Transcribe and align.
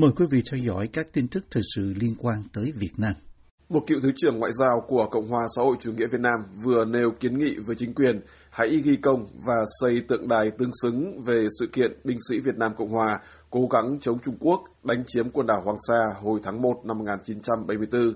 Mời 0.00 0.10
quý 0.16 0.26
vị 0.30 0.42
theo 0.50 0.60
dõi 0.60 0.88
các 0.92 1.06
tin 1.12 1.28
tức 1.28 1.44
thời 1.50 1.62
sự 1.74 1.94
liên 2.00 2.14
quan 2.18 2.42
tới 2.54 2.72
Việt 2.76 2.92
Nam. 2.96 3.12
Một 3.68 3.80
cựu 3.86 4.00
Thứ 4.02 4.12
trưởng 4.16 4.38
Ngoại 4.38 4.52
giao 4.52 4.80
của 4.88 5.06
Cộng 5.10 5.26
hòa 5.26 5.46
xã 5.56 5.62
hội 5.62 5.76
chủ 5.80 5.92
nghĩa 5.92 6.06
Việt 6.12 6.20
Nam 6.20 6.38
vừa 6.64 6.84
nêu 6.84 7.10
kiến 7.10 7.38
nghị 7.38 7.56
với 7.66 7.76
chính 7.76 7.94
quyền 7.94 8.20
hãy 8.50 8.68
ghi 8.84 8.96
công 8.96 9.24
và 9.46 9.54
xây 9.80 10.02
tượng 10.08 10.28
đài 10.28 10.50
tương 10.58 10.70
xứng 10.82 11.22
về 11.24 11.46
sự 11.60 11.66
kiện 11.72 11.92
binh 12.04 12.16
sĩ 12.28 12.40
Việt 12.40 12.56
Nam 12.56 12.72
Cộng 12.76 12.88
hòa 12.88 13.20
cố 13.50 13.60
gắng 13.70 13.98
chống 14.00 14.18
Trung 14.18 14.36
Quốc 14.40 14.60
đánh 14.84 15.04
chiếm 15.06 15.30
quần 15.30 15.46
đảo 15.46 15.60
Hoàng 15.64 15.76
Sa 15.88 16.04
hồi 16.20 16.40
tháng 16.42 16.62
1 16.62 16.70
năm 16.84 16.98
1974. 16.98 18.14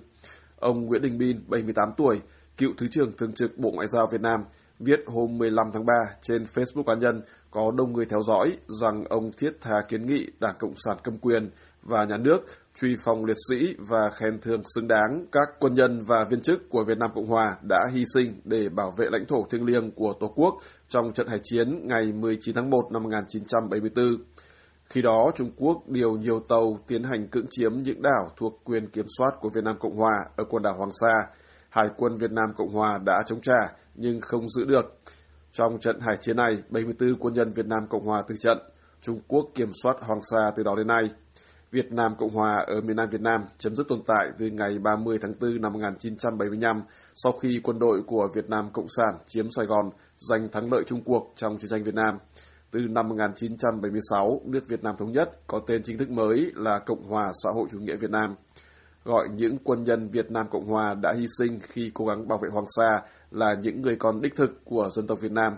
Ông 0.56 0.86
Nguyễn 0.86 1.02
Đình 1.02 1.18
Bin, 1.18 1.44
78 1.48 1.88
tuổi, 1.96 2.20
cựu 2.56 2.70
Thứ 2.78 2.86
trưởng 2.90 3.12
Thường 3.16 3.32
trực 3.32 3.58
Bộ 3.58 3.70
Ngoại 3.70 3.88
giao 3.88 4.06
Việt 4.12 4.20
Nam, 4.20 4.40
viết 4.78 5.00
hôm 5.06 5.38
15 5.38 5.66
tháng 5.72 5.86
3 5.86 5.94
trên 6.22 6.44
Facebook 6.44 6.82
cá 6.82 6.94
nhân 6.94 7.22
có 7.50 7.70
đông 7.76 7.92
người 7.92 8.06
theo 8.06 8.22
dõi 8.22 8.56
rằng 8.82 9.04
ông 9.04 9.30
thiết 9.38 9.52
tha 9.60 9.82
kiến 9.88 10.06
nghị 10.06 10.26
Đảng 10.40 10.56
Cộng 10.58 10.74
sản 10.76 10.96
cầm 11.04 11.18
quyền 11.18 11.50
và 11.82 12.04
nhà 12.04 12.16
nước 12.16 12.38
truy 12.74 12.96
phong 13.04 13.24
liệt 13.24 13.36
sĩ 13.48 13.75
và 13.79 14.11
khen 14.11 14.40
thưởng 14.40 14.62
xứng 14.75 14.88
đáng 14.88 15.26
các 15.32 15.48
quân 15.61 15.75
nhân 15.75 16.00
và 16.07 16.24
viên 16.30 16.40
chức 16.40 16.68
của 16.70 16.84
Việt 16.84 16.98
Nam 16.98 17.11
Cộng 17.14 17.26
Hòa 17.26 17.57
đã 17.68 17.79
hy 17.93 18.04
sinh 18.14 18.40
để 18.44 18.68
bảo 18.68 18.90
vệ 18.96 19.07
lãnh 19.11 19.26
thổ 19.26 19.46
thiêng 19.50 19.64
liêng 19.64 19.90
của 19.90 20.12
Tổ 20.21 20.29
quốc 20.29 20.54
trong 20.88 21.12
trận 21.12 21.26
hải 21.26 21.40
chiến 21.43 21.86
ngày 21.86 22.12
19 22.12 22.54
tháng 22.54 22.71
1 22.71 22.79
năm 22.93 23.02
1974. 23.02 24.07
Khi 24.84 25.02
đó, 25.02 25.30
Trung 25.34 25.50
Quốc 25.57 25.88
điều 25.88 26.16
nhiều 26.16 26.40
tàu 26.48 26.79
tiến 26.86 27.02
hành 27.02 27.29
cưỡng 27.29 27.46
chiếm 27.50 27.82
những 27.82 28.02
đảo 28.02 28.30
thuộc 28.36 28.60
quyền 28.64 28.90
kiểm 28.90 29.07
soát 29.18 29.35
của 29.40 29.50
Việt 29.54 29.64
Nam 29.64 29.76
Cộng 29.80 29.96
Hòa 29.96 30.24
ở 30.36 30.44
quần 30.44 30.62
đảo 30.62 30.74
Hoàng 30.76 30.90
Sa. 31.00 31.26
Hải 31.71 31.88
quân 31.96 32.16
Việt 32.16 32.33
Nam 32.33 32.55
Cộng 32.56 32.74
Hòa 32.74 32.98
đã 33.06 33.22
chống 33.27 33.41
trả 33.41 33.58
nhưng 33.94 34.20
không 34.20 34.48
giữ 34.48 34.64
được. 34.64 34.98
Trong 35.52 35.80
trận 35.80 36.00
hải 36.00 36.16
chiến 36.20 36.36
này, 36.36 36.62
74 36.69 37.14
quân 37.19 37.34
nhân 37.34 37.52
Việt 37.52 37.66
Nam 37.66 37.86
Cộng 37.91 38.05
Hòa 38.06 38.22
từ 38.28 38.34
trận. 38.41 38.58
Trung 39.00 39.20
Quốc 39.28 39.46
kiểm 39.55 39.70
soát 39.83 39.96
Hoàng 40.00 40.20
Sa 40.30 40.50
từ 40.56 40.62
đó 40.62 40.74
đến 40.77 40.86
nay. 40.86 41.10
Việt 41.72 41.92
Nam 41.92 42.14
Cộng 42.19 42.31
Hòa 42.31 42.64
ở 42.67 42.81
miền 42.81 42.97
Nam 42.97 43.08
Việt 43.11 43.20
Nam 43.20 43.44
chấm 43.58 43.77
dứt 43.77 43.89
tồn 43.89 44.03
tại 44.06 44.30
từ 44.39 44.47
ngày 44.47 44.78
30 44.78 45.19
tháng 45.22 45.34
4 45.41 45.61
năm 45.61 45.72
1975 45.72 46.83
sau 47.14 47.33
khi 47.33 47.60
quân 47.62 47.78
đội 47.78 48.02
của 48.06 48.28
Việt 48.34 48.48
Nam 48.48 48.70
Cộng 48.72 48.86
sản 48.96 49.14
chiếm 49.27 49.50
Sài 49.50 49.66
Gòn 49.66 49.91
giành 50.16 50.48
thắng 50.52 50.72
lợi 50.72 50.83
Trung 50.86 51.02
cuộc 51.05 51.33
trong 51.36 51.58
chiến 51.58 51.70
tranh 51.70 51.84
Việt 51.84 51.94
Nam. 51.94 52.19
Từ 52.70 52.80
năm 52.80 53.08
1976, 53.08 54.41
nước 54.44 54.69
Việt 54.69 54.83
Nam 54.83 54.96
Thống 54.98 55.12
Nhất 55.12 55.30
có 55.46 55.61
tên 55.66 55.83
chính 55.83 55.98
thức 55.98 56.11
mới 56.11 56.52
là 56.55 56.78
Cộng 56.78 57.08
hòa 57.08 57.33
xã 57.44 57.50
hội 57.55 57.69
chủ 57.70 57.78
nghĩa 57.78 57.96
Việt 57.96 58.11
Nam. 58.11 58.34
Gọi 59.05 59.28
những 59.36 59.58
quân 59.64 59.83
nhân 59.83 60.08
Việt 60.08 60.30
Nam 60.30 60.46
Cộng 60.50 60.66
Hòa 60.66 60.94
đã 60.94 61.14
hy 61.18 61.27
sinh 61.39 61.58
khi 61.62 61.91
cố 61.94 62.06
gắng 62.06 62.28
bảo 62.28 62.39
vệ 62.42 62.48
Hoàng 62.52 62.66
Sa 62.77 63.00
là 63.30 63.55
những 63.55 63.83
người 63.83 63.96
con 63.96 64.20
đích 64.20 64.36
thực 64.36 64.64
của 64.64 64.91
dân 64.92 65.06
tộc 65.06 65.20
Việt 65.20 65.33
Nam. 65.33 65.52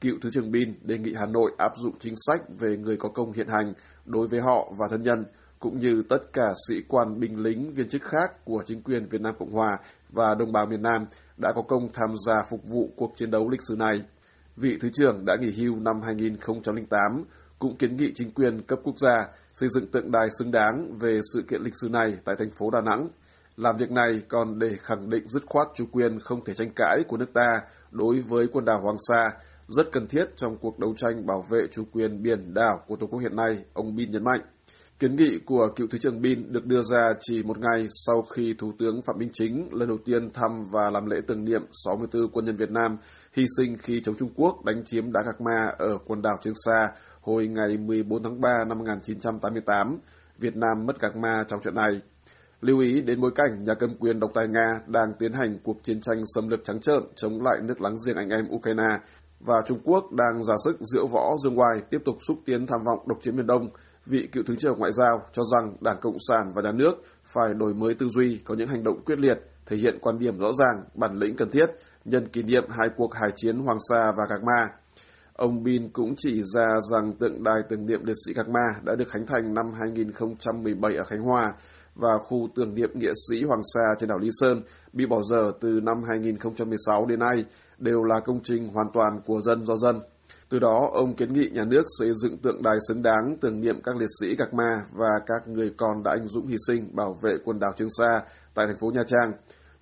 Cựu 0.00 0.14
Thứ 0.22 0.30
trưởng 0.30 0.50
Bin 0.50 0.74
đề 0.82 0.98
nghị 0.98 1.14
Hà 1.14 1.26
Nội 1.26 1.52
áp 1.58 1.72
dụng 1.76 1.98
chính 2.00 2.14
sách 2.26 2.40
về 2.58 2.76
người 2.76 2.96
có 2.96 3.08
công 3.08 3.32
hiện 3.32 3.48
hành 3.48 3.72
đối 4.04 4.28
với 4.28 4.40
họ 4.40 4.72
và 4.78 4.88
thân 4.90 5.02
nhân, 5.02 5.24
cũng 5.58 5.78
như 5.78 6.02
tất 6.08 6.32
cả 6.32 6.52
sĩ 6.68 6.74
quan 6.88 7.20
binh 7.20 7.42
lính 7.42 7.72
viên 7.72 7.88
chức 7.88 8.02
khác 8.02 8.44
của 8.44 8.62
chính 8.66 8.82
quyền 8.82 9.08
Việt 9.08 9.20
Nam 9.20 9.34
Cộng 9.38 9.52
Hòa 9.52 9.78
và 10.10 10.34
đồng 10.34 10.52
bào 10.52 10.66
miền 10.66 10.82
Nam 10.82 11.06
đã 11.36 11.52
có 11.52 11.62
công 11.62 11.92
tham 11.92 12.14
gia 12.26 12.42
phục 12.50 12.60
vụ 12.64 12.90
cuộc 12.96 13.12
chiến 13.16 13.30
đấu 13.30 13.48
lịch 13.48 13.62
sử 13.68 13.76
này. 13.76 14.02
Vị 14.56 14.78
Thứ 14.80 14.88
trưởng 14.92 15.24
đã 15.24 15.36
nghỉ 15.40 15.50
hưu 15.50 15.76
năm 15.76 16.00
2008, 16.02 17.24
cũng 17.58 17.76
kiến 17.76 17.96
nghị 17.96 18.12
chính 18.14 18.30
quyền 18.30 18.62
cấp 18.62 18.78
quốc 18.82 18.98
gia 18.98 19.28
xây 19.52 19.68
dựng 19.68 19.90
tượng 19.90 20.10
đài 20.10 20.28
xứng 20.38 20.50
đáng 20.50 20.96
về 21.00 21.20
sự 21.34 21.42
kiện 21.48 21.62
lịch 21.62 21.74
sử 21.82 21.88
này 21.88 22.18
tại 22.24 22.34
thành 22.38 22.50
phố 22.50 22.70
Đà 22.70 22.80
Nẵng. 22.80 23.08
Làm 23.56 23.76
việc 23.76 23.90
này 23.90 24.22
còn 24.28 24.58
để 24.58 24.76
khẳng 24.80 25.10
định 25.10 25.28
dứt 25.28 25.42
khoát 25.46 25.66
chủ 25.74 25.84
quyền 25.92 26.20
không 26.20 26.44
thể 26.44 26.54
tranh 26.54 26.70
cãi 26.76 27.02
của 27.08 27.16
nước 27.16 27.32
ta 27.34 27.60
đối 27.90 28.20
với 28.20 28.46
quần 28.52 28.64
đảo 28.64 28.80
Hoàng 28.82 28.96
Sa, 29.08 29.30
rất 29.68 29.92
cần 29.92 30.06
thiết 30.08 30.36
trong 30.36 30.56
cuộc 30.56 30.78
đấu 30.78 30.94
tranh 30.96 31.26
bảo 31.26 31.44
vệ 31.50 31.66
chủ 31.70 31.84
quyền 31.92 32.22
biển 32.22 32.54
đảo 32.54 32.82
của 32.86 32.96
Tổ 32.96 33.06
quốc 33.06 33.18
hiện 33.18 33.36
nay, 33.36 33.64
ông 33.72 33.96
Bin 33.96 34.10
nhấn 34.10 34.24
mạnh. 34.24 34.40
Kiến 34.98 35.16
nghị 35.16 35.38
của 35.46 35.68
cựu 35.76 35.86
Thứ 35.90 35.98
trưởng 35.98 36.20
Bin 36.20 36.52
được 36.52 36.66
đưa 36.66 36.82
ra 36.82 37.12
chỉ 37.20 37.42
một 37.42 37.58
ngày 37.58 37.86
sau 38.06 38.22
khi 38.22 38.54
Thủ 38.58 38.72
tướng 38.78 39.02
Phạm 39.02 39.18
Minh 39.18 39.30
Chính 39.32 39.68
lần 39.72 39.88
đầu 39.88 39.98
tiên 40.04 40.30
thăm 40.30 40.50
và 40.70 40.90
làm 40.90 41.06
lễ 41.06 41.16
tưởng 41.26 41.44
niệm 41.44 41.62
64 41.84 42.28
quân 42.32 42.44
nhân 42.44 42.56
Việt 42.56 42.70
Nam 42.70 42.96
hy 43.32 43.44
sinh 43.58 43.76
khi 43.78 44.00
chống 44.00 44.14
Trung 44.14 44.30
Quốc 44.34 44.64
đánh 44.64 44.84
chiếm 44.84 45.12
đá 45.12 45.22
Gạc 45.26 45.40
Ma 45.40 45.74
ở 45.78 45.98
quần 46.06 46.22
đảo 46.22 46.38
Trường 46.42 46.54
Sa 46.66 46.88
hồi 47.20 47.46
ngày 47.46 47.76
14 47.76 48.22
tháng 48.22 48.40
3 48.40 48.64
năm 48.68 48.78
1988. 48.78 49.98
Việt 50.38 50.56
Nam 50.56 50.86
mất 50.86 51.00
Gạc 51.00 51.16
Ma 51.16 51.44
trong 51.48 51.60
trận 51.60 51.74
này. 51.74 52.00
Lưu 52.60 52.80
ý 52.80 53.00
đến 53.00 53.20
bối 53.20 53.30
cảnh 53.34 53.64
nhà 53.64 53.74
cầm 53.74 53.94
quyền 53.98 54.20
độc 54.20 54.30
tài 54.34 54.48
Nga 54.48 54.80
đang 54.86 55.12
tiến 55.18 55.32
hành 55.32 55.58
cuộc 55.62 55.76
chiến 55.82 56.00
tranh 56.00 56.22
xâm 56.34 56.48
lược 56.48 56.64
trắng 56.64 56.80
trợn 56.80 57.02
chống 57.16 57.42
lại 57.42 57.56
nước 57.62 57.80
láng 57.80 57.96
giềng 58.06 58.16
anh 58.16 58.28
em 58.28 58.48
Ukraine 58.50 58.98
và 59.40 59.54
Trung 59.66 59.80
Quốc 59.84 60.12
đang 60.12 60.44
ra 60.44 60.54
sức 60.64 60.76
diễu 60.92 61.06
võ 61.06 61.36
dương 61.44 61.54
ngoài 61.54 61.82
tiếp 61.90 61.98
tục 62.04 62.16
xúc 62.28 62.38
tiến 62.46 62.66
tham 62.66 62.80
vọng 62.84 63.08
độc 63.08 63.18
chiếm 63.22 63.36
miền 63.36 63.46
Đông– 63.46 63.70
vị 64.08 64.28
cựu 64.32 64.44
thứ 64.46 64.54
trưởng 64.58 64.78
ngoại 64.78 64.92
giao 64.92 65.22
cho 65.32 65.42
rằng 65.52 65.76
Đảng 65.80 66.00
Cộng 66.00 66.16
sản 66.28 66.52
và 66.54 66.62
nhà 66.62 66.72
nước 66.72 66.92
phải 67.24 67.54
đổi 67.54 67.74
mới 67.74 67.94
tư 67.94 68.08
duy, 68.08 68.40
có 68.44 68.54
những 68.54 68.68
hành 68.68 68.84
động 68.84 69.04
quyết 69.04 69.18
liệt, 69.18 69.38
thể 69.66 69.76
hiện 69.76 69.98
quan 70.00 70.18
điểm 70.18 70.38
rõ 70.38 70.52
ràng, 70.58 70.84
bản 70.94 71.18
lĩnh 71.18 71.36
cần 71.36 71.50
thiết 71.50 71.66
nhân 72.04 72.28
kỷ 72.28 72.42
niệm 72.42 72.64
hai 72.70 72.88
cuộc 72.96 73.14
hải 73.14 73.30
chiến 73.36 73.58
Hoàng 73.58 73.78
Sa 73.90 74.12
và 74.16 74.26
Gạc 74.30 74.42
Ma. 74.42 74.68
Ông 75.32 75.62
Bin 75.62 75.88
cũng 75.92 76.14
chỉ 76.16 76.42
ra 76.54 76.66
rằng 76.92 77.12
tượng 77.20 77.44
đài 77.44 77.58
tưởng 77.68 77.86
niệm 77.86 78.04
liệt 78.04 78.16
sĩ 78.26 78.34
Gạc 78.34 78.48
Ma 78.48 78.80
đã 78.84 78.94
được 78.94 79.08
khánh 79.08 79.26
thành 79.26 79.54
năm 79.54 79.66
2017 79.80 80.96
ở 80.96 81.04
Khánh 81.04 81.20
Hòa 81.20 81.52
và 81.94 82.18
khu 82.18 82.48
tưởng 82.54 82.74
niệm 82.74 82.90
nghĩa 82.94 83.12
sĩ 83.30 83.44
Hoàng 83.44 83.60
Sa 83.74 83.80
trên 83.98 84.08
đảo 84.08 84.18
Lý 84.18 84.30
Sơn 84.40 84.62
bị 84.92 85.06
bỏ 85.06 85.22
dở 85.30 85.52
từ 85.60 85.80
năm 85.82 85.96
2016 86.08 87.06
đến 87.06 87.18
nay 87.18 87.44
đều 87.78 88.04
là 88.04 88.20
công 88.20 88.40
trình 88.44 88.68
hoàn 88.68 88.86
toàn 88.92 89.20
của 89.26 89.40
dân 89.40 89.66
do 89.66 89.76
dân. 89.76 90.00
Từ 90.50 90.58
đó, 90.58 90.90
ông 90.92 91.14
kiến 91.14 91.32
nghị 91.32 91.48
nhà 91.52 91.64
nước 91.64 91.82
xây 91.98 92.10
dựng 92.22 92.38
tượng 92.38 92.62
đài 92.62 92.76
xứng 92.88 93.02
đáng 93.02 93.36
tưởng 93.40 93.60
niệm 93.60 93.80
các 93.84 93.96
liệt 93.96 94.08
sĩ 94.20 94.36
Gạc 94.36 94.54
Ma 94.54 94.82
và 94.92 95.10
các 95.26 95.48
người 95.48 95.72
con 95.76 96.02
đã 96.02 96.10
anh 96.10 96.28
dũng 96.28 96.46
hy 96.46 96.56
sinh 96.66 96.96
bảo 96.96 97.16
vệ 97.22 97.36
quần 97.44 97.58
đảo 97.58 97.72
Trường 97.76 97.88
Sa 97.98 98.22
tại 98.54 98.66
thành 98.66 98.76
phố 98.76 98.90
Nha 98.90 99.02
Trang. 99.06 99.32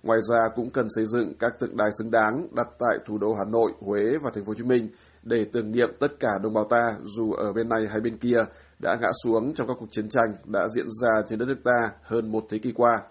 Ngoài 0.03 0.19
ra 0.29 0.39
cũng 0.55 0.69
cần 0.69 0.87
xây 0.95 1.05
dựng 1.05 1.33
các 1.39 1.59
tượng 1.59 1.77
đài 1.77 1.89
xứng 1.97 2.11
đáng 2.11 2.47
đặt 2.55 2.67
tại 2.79 2.97
thủ 3.05 3.17
đô 3.17 3.33
Hà 3.33 3.43
Nội, 3.43 3.71
Huế 3.79 4.17
và 4.23 4.31
thành 4.33 4.45
phố 4.45 4.49
Hồ 4.49 4.53
Chí 4.53 4.63
Minh 4.63 4.89
để 5.23 5.45
tưởng 5.53 5.71
niệm 5.71 5.89
tất 5.99 6.19
cả 6.19 6.29
đồng 6.43 6.53
bào 6.53 6.67
ta 6.69 6.95
dù 7.03 7.31
ở 7.31 7.53
bên 7.53 7.69
này 7.69 7.87
hay 7.89 8.01
bên 8.01 8.17
kia 8.17 8.45
đã 8.79 8.97
ngã 9.01 9.11
xuống 9.23 9.53
trong 9.53 9.67
các 9.67 9.77
cuộc 9.79 9.91
chiến 9.91 10.09
tranh 10.09 10.35
đã 10.45 10.67
diễn 10.75 10.85
ra 11.01 11.21
trên 11.27 11.39
đất 11.39 11.45
nước 11.45 11.63
ta 11.63 11.91
hơn 12.01 12.31
một 12.31 12.43
thế 12.49 12.57
kỷ 12.57 12.71
qua. 12.71 13.01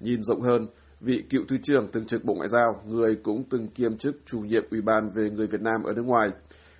Nhìn 0.00 0.22
rộng 0.22 0.40
hơn, 0.40 0.66
vị 1.00 1.24
cựu 1.30 1.42
thứ 1.48 1.56
trưởng 1.62 1.92
thường 1.92 2.06
trực 2.06 2.24
Bộ 2.24 2.34
Ngoại 2.34 2.48
giao, 2.48 2.82
người 2.86 3.16
cũng 3.16 3.44
từng 3.50 3.68
kiêm 3.68 3.96
chức 3.96 4.16
chủ 4.26 4.38
nhiệm 4.40 4.64
Ủy 4.70 4.80
ban 4.80 5.08
về 5.14 5.30
người 5.30 5.46
Việt 5.46 5.60
Nam 5.60 5.82
ở 5.82 5.92
nước 5.92 6.04
ngoài, 6.04 6.30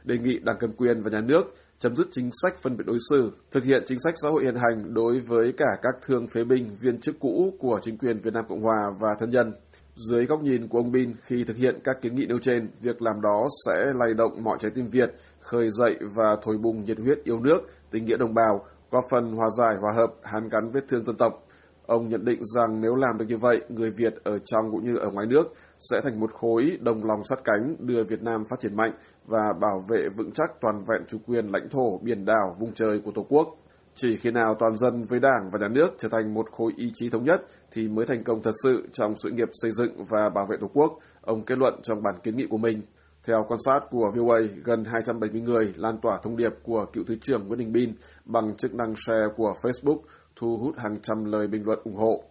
đề 0.07 0.19
nghị 0.19 0.39
Đảng 0.39 0.57
cầm 0.61 0.73
quyền 0.73 1.03
và 1.03 1.11
nhà 1.11 1.21
nước 1.21 1.43
chấm 1.79 1.97
dứt 1.97 2.07
chính 2.11 2.31
sách 2.43 2.59
phân 2.63 2.77
biệt 2.77 2.85
đối 2.87 2.99
xử, 3.11 3.31
thực 3.51 3.65
hiện 3.65 3.83
chính 3.87 3.99
sách 3.99 4.15
xã 4.23 4.29
hội 4.29 4.45
hiện 4.45 4.55
hành 4.55 4.95
đối 4.95 5.21
với 5.21 5.53
cả 5.53 5.67
các 5.83 5.95
thương 6.07 6.27
phế 6.27 6.45
binh 6.45 6.71
viên 6.81 7.01
chức 7.01 7.17
cũ 7.21 7.55
của 7.59 7.79
chính 7.83 7.99
quyền 7.99 8.19
Việt 8.19 8.35
Nam 8.35 8.45
Cộng 8.49 8.63
Hòa 8.63 8.91
và 9.01 9.09
thân 9.19 9.31
nhân. 9.31 9.53
Dưới 10.11 10.27
góc 10.27 10.41
nhìn 10.43 10.69
của 10.69 10.79
ông 10.79 10.93
Bin, 10.93 11.15
khi 11.23 11.45
thực 11.45 11.57
hiện 11.57 11.79
các 11.85 11.97
kiến 12.03 12.15
nghị 12.15 12.27
nêu 12.27 12.39
trên, 12.39 12.69
việc 12.81 13.03
làm 13.03 13.21
đó 13.21 13.47
sẽ 13.67 13.93
lay 13.95 14.15
động 14.15 14.45
mọi 14.45 14.57
trái 14.61 14.71
tim 14.75 14.89
Việt, 14.89 15.11
khơi 15.41 15.71
dậy 15.71 15.97
và 16.17 16.37
thổi 16.43 16.59
bùng 16.59 16.85
nhiệt 16.85 16.99
huyết 16.99 17.19
yêu 17.25 17.41
nước, 17.41 17.59
tình 17.91 18.05
nghĩa 18.05 18.17
đồng 18.17 18.35
bào, 18.35 18.67
góp 18.91 19.05
phần 19.11 19.33
hòa 19.33 19.49
giải, 19.59 19.75
hòa 19.81 19.93
hợp, 19.97 20.13
hàn 20.23 20.49
gắn 20.49 20.71
vết 20.71 20.81
thương 20.89 21.05
dân 21.05 21.17
tộc. 21.17 21.33
Ông 21.87 22.09
nhận 22.09 22.25
định 22.25 22.41
rằng 22.55 22.81
nếu 22.81 22.95
làm 22.95 23.19
được 23.19 23.25
như 23.29 23.37
vậy, 23.37 23.61
người 23.69 23.91
Việt 23.91 24.15
ở 24.25 24.39
trong 24.39 24.65
cũng 24.71 24.87
như 24.87 24.97
ở 24.97 25.11
ngoài 25.11 25.27
nước 25.27 25.45
sẽ 25.79 26.01
thành 26.01 26.21
một 26.21 26.33
khối 26.33 26.79
đồng 26.81 27.05
lòng 27.05 27.25
sát 27.25 27.39
cánh 27.45 27.77
đưa 27.79 28.05
Việt 28.05 28.23
Nam 28.23 28.45
phát 28.45 28.61
triển 28.61 28.77
mạnh 28.77 28.93
và 29.27 29.53
bảo 29.61 29.81
vệ 29.89 30.09
vững 30.09 30.33
chắc 30.33 30.51
toàn 30.61 30.83
vẹn 30.89 31.07
chủ 31.09 31.19
quyền 31.27 31.47
lãnh 31.47 31.69
thổ, 31.71 31.99
biển 31.99 32.25
đảo, 32.25 32.57
vùng 32.61 32.73
trời 32.73 33.01
của 33.05 33.11
Tổ 33.11 33.27
quốc. 33.29 33.49
Chỉ 33.95 34.17
khi 34.17 34.31
nào 34.31 34.55
toàn 34.59 34.77
dân 34.77 35.03
với 35.09 35.21
Đảng 35.21 35.51
và 35.53 35.59
Nhà 35.59 35.69
nước 35.69 35.89
trở 35.99 36.09
thành 36.09 36.35
một 36.35 36.51
khối 36.51 36.73
ý 36.77 36.91
chí 36.95 37.11
thống 37.11 37.25
nhất 37.25 37.43
thì 37.71 37.89
mới 37.89 38.07
thành 38.07 38.25
công 38.25 38.43
thật 38.43 38.53
sự 38.63 38.89
trong 38.93 39.15
sự 39.17 39.31
nghiệp 39.31 39.49
xây 39.53 39.71
dựng 39.71 40.05
và 40.05 40.29
bảo 40.29 40.47
vệ 40.51 40.57
Tổ 40.61 40.71
quốc, 40.75 40.99
ông 41.21 41.45
kết 41.45 41.59
luận 41.59 41.75
trong 41.83 42.03
bản 42.03 42.15
kiến 42.23 42.37
nghị 42.37 42.47
của 42.51 42.59
mình. 42.59 42.83
Theo 43.25 43.45
quan 43.49 43.61
sát 43.67 43.81
của 43.91 44.11
VOA, 44.17 44.41
gần 44.65 44.85
270 44.85 45.41
người 45.41 45.75
lan 45.77 45.99
tỏa 46.03 46.19
thông 46.23 46.37
điệp 46.37 46.53
của 46.63 46.87
cựu 46.93 47.05
Thứ 47.05 47.17
trưởng 47.23 47.49
Nguyễn 47.49 47.59
Đình 47.59 47.73
Bin 47.73 47.95
bằng 48.25 48.57
chức 48.57 48.75
năng 48.75 48.95
share 49.07 49.27
của 49.37 49.55
Facebook 49.63 49.99
thu 50.37 50.57
hút 50.57 50.79
hàng 50.79 51.01
trăm 51.03 51.25
lời 51.25 51.47
bình 51.47 51.65
luận 51.65 51.79
ủng 51.85 51.97
hộ. 51.97 52.25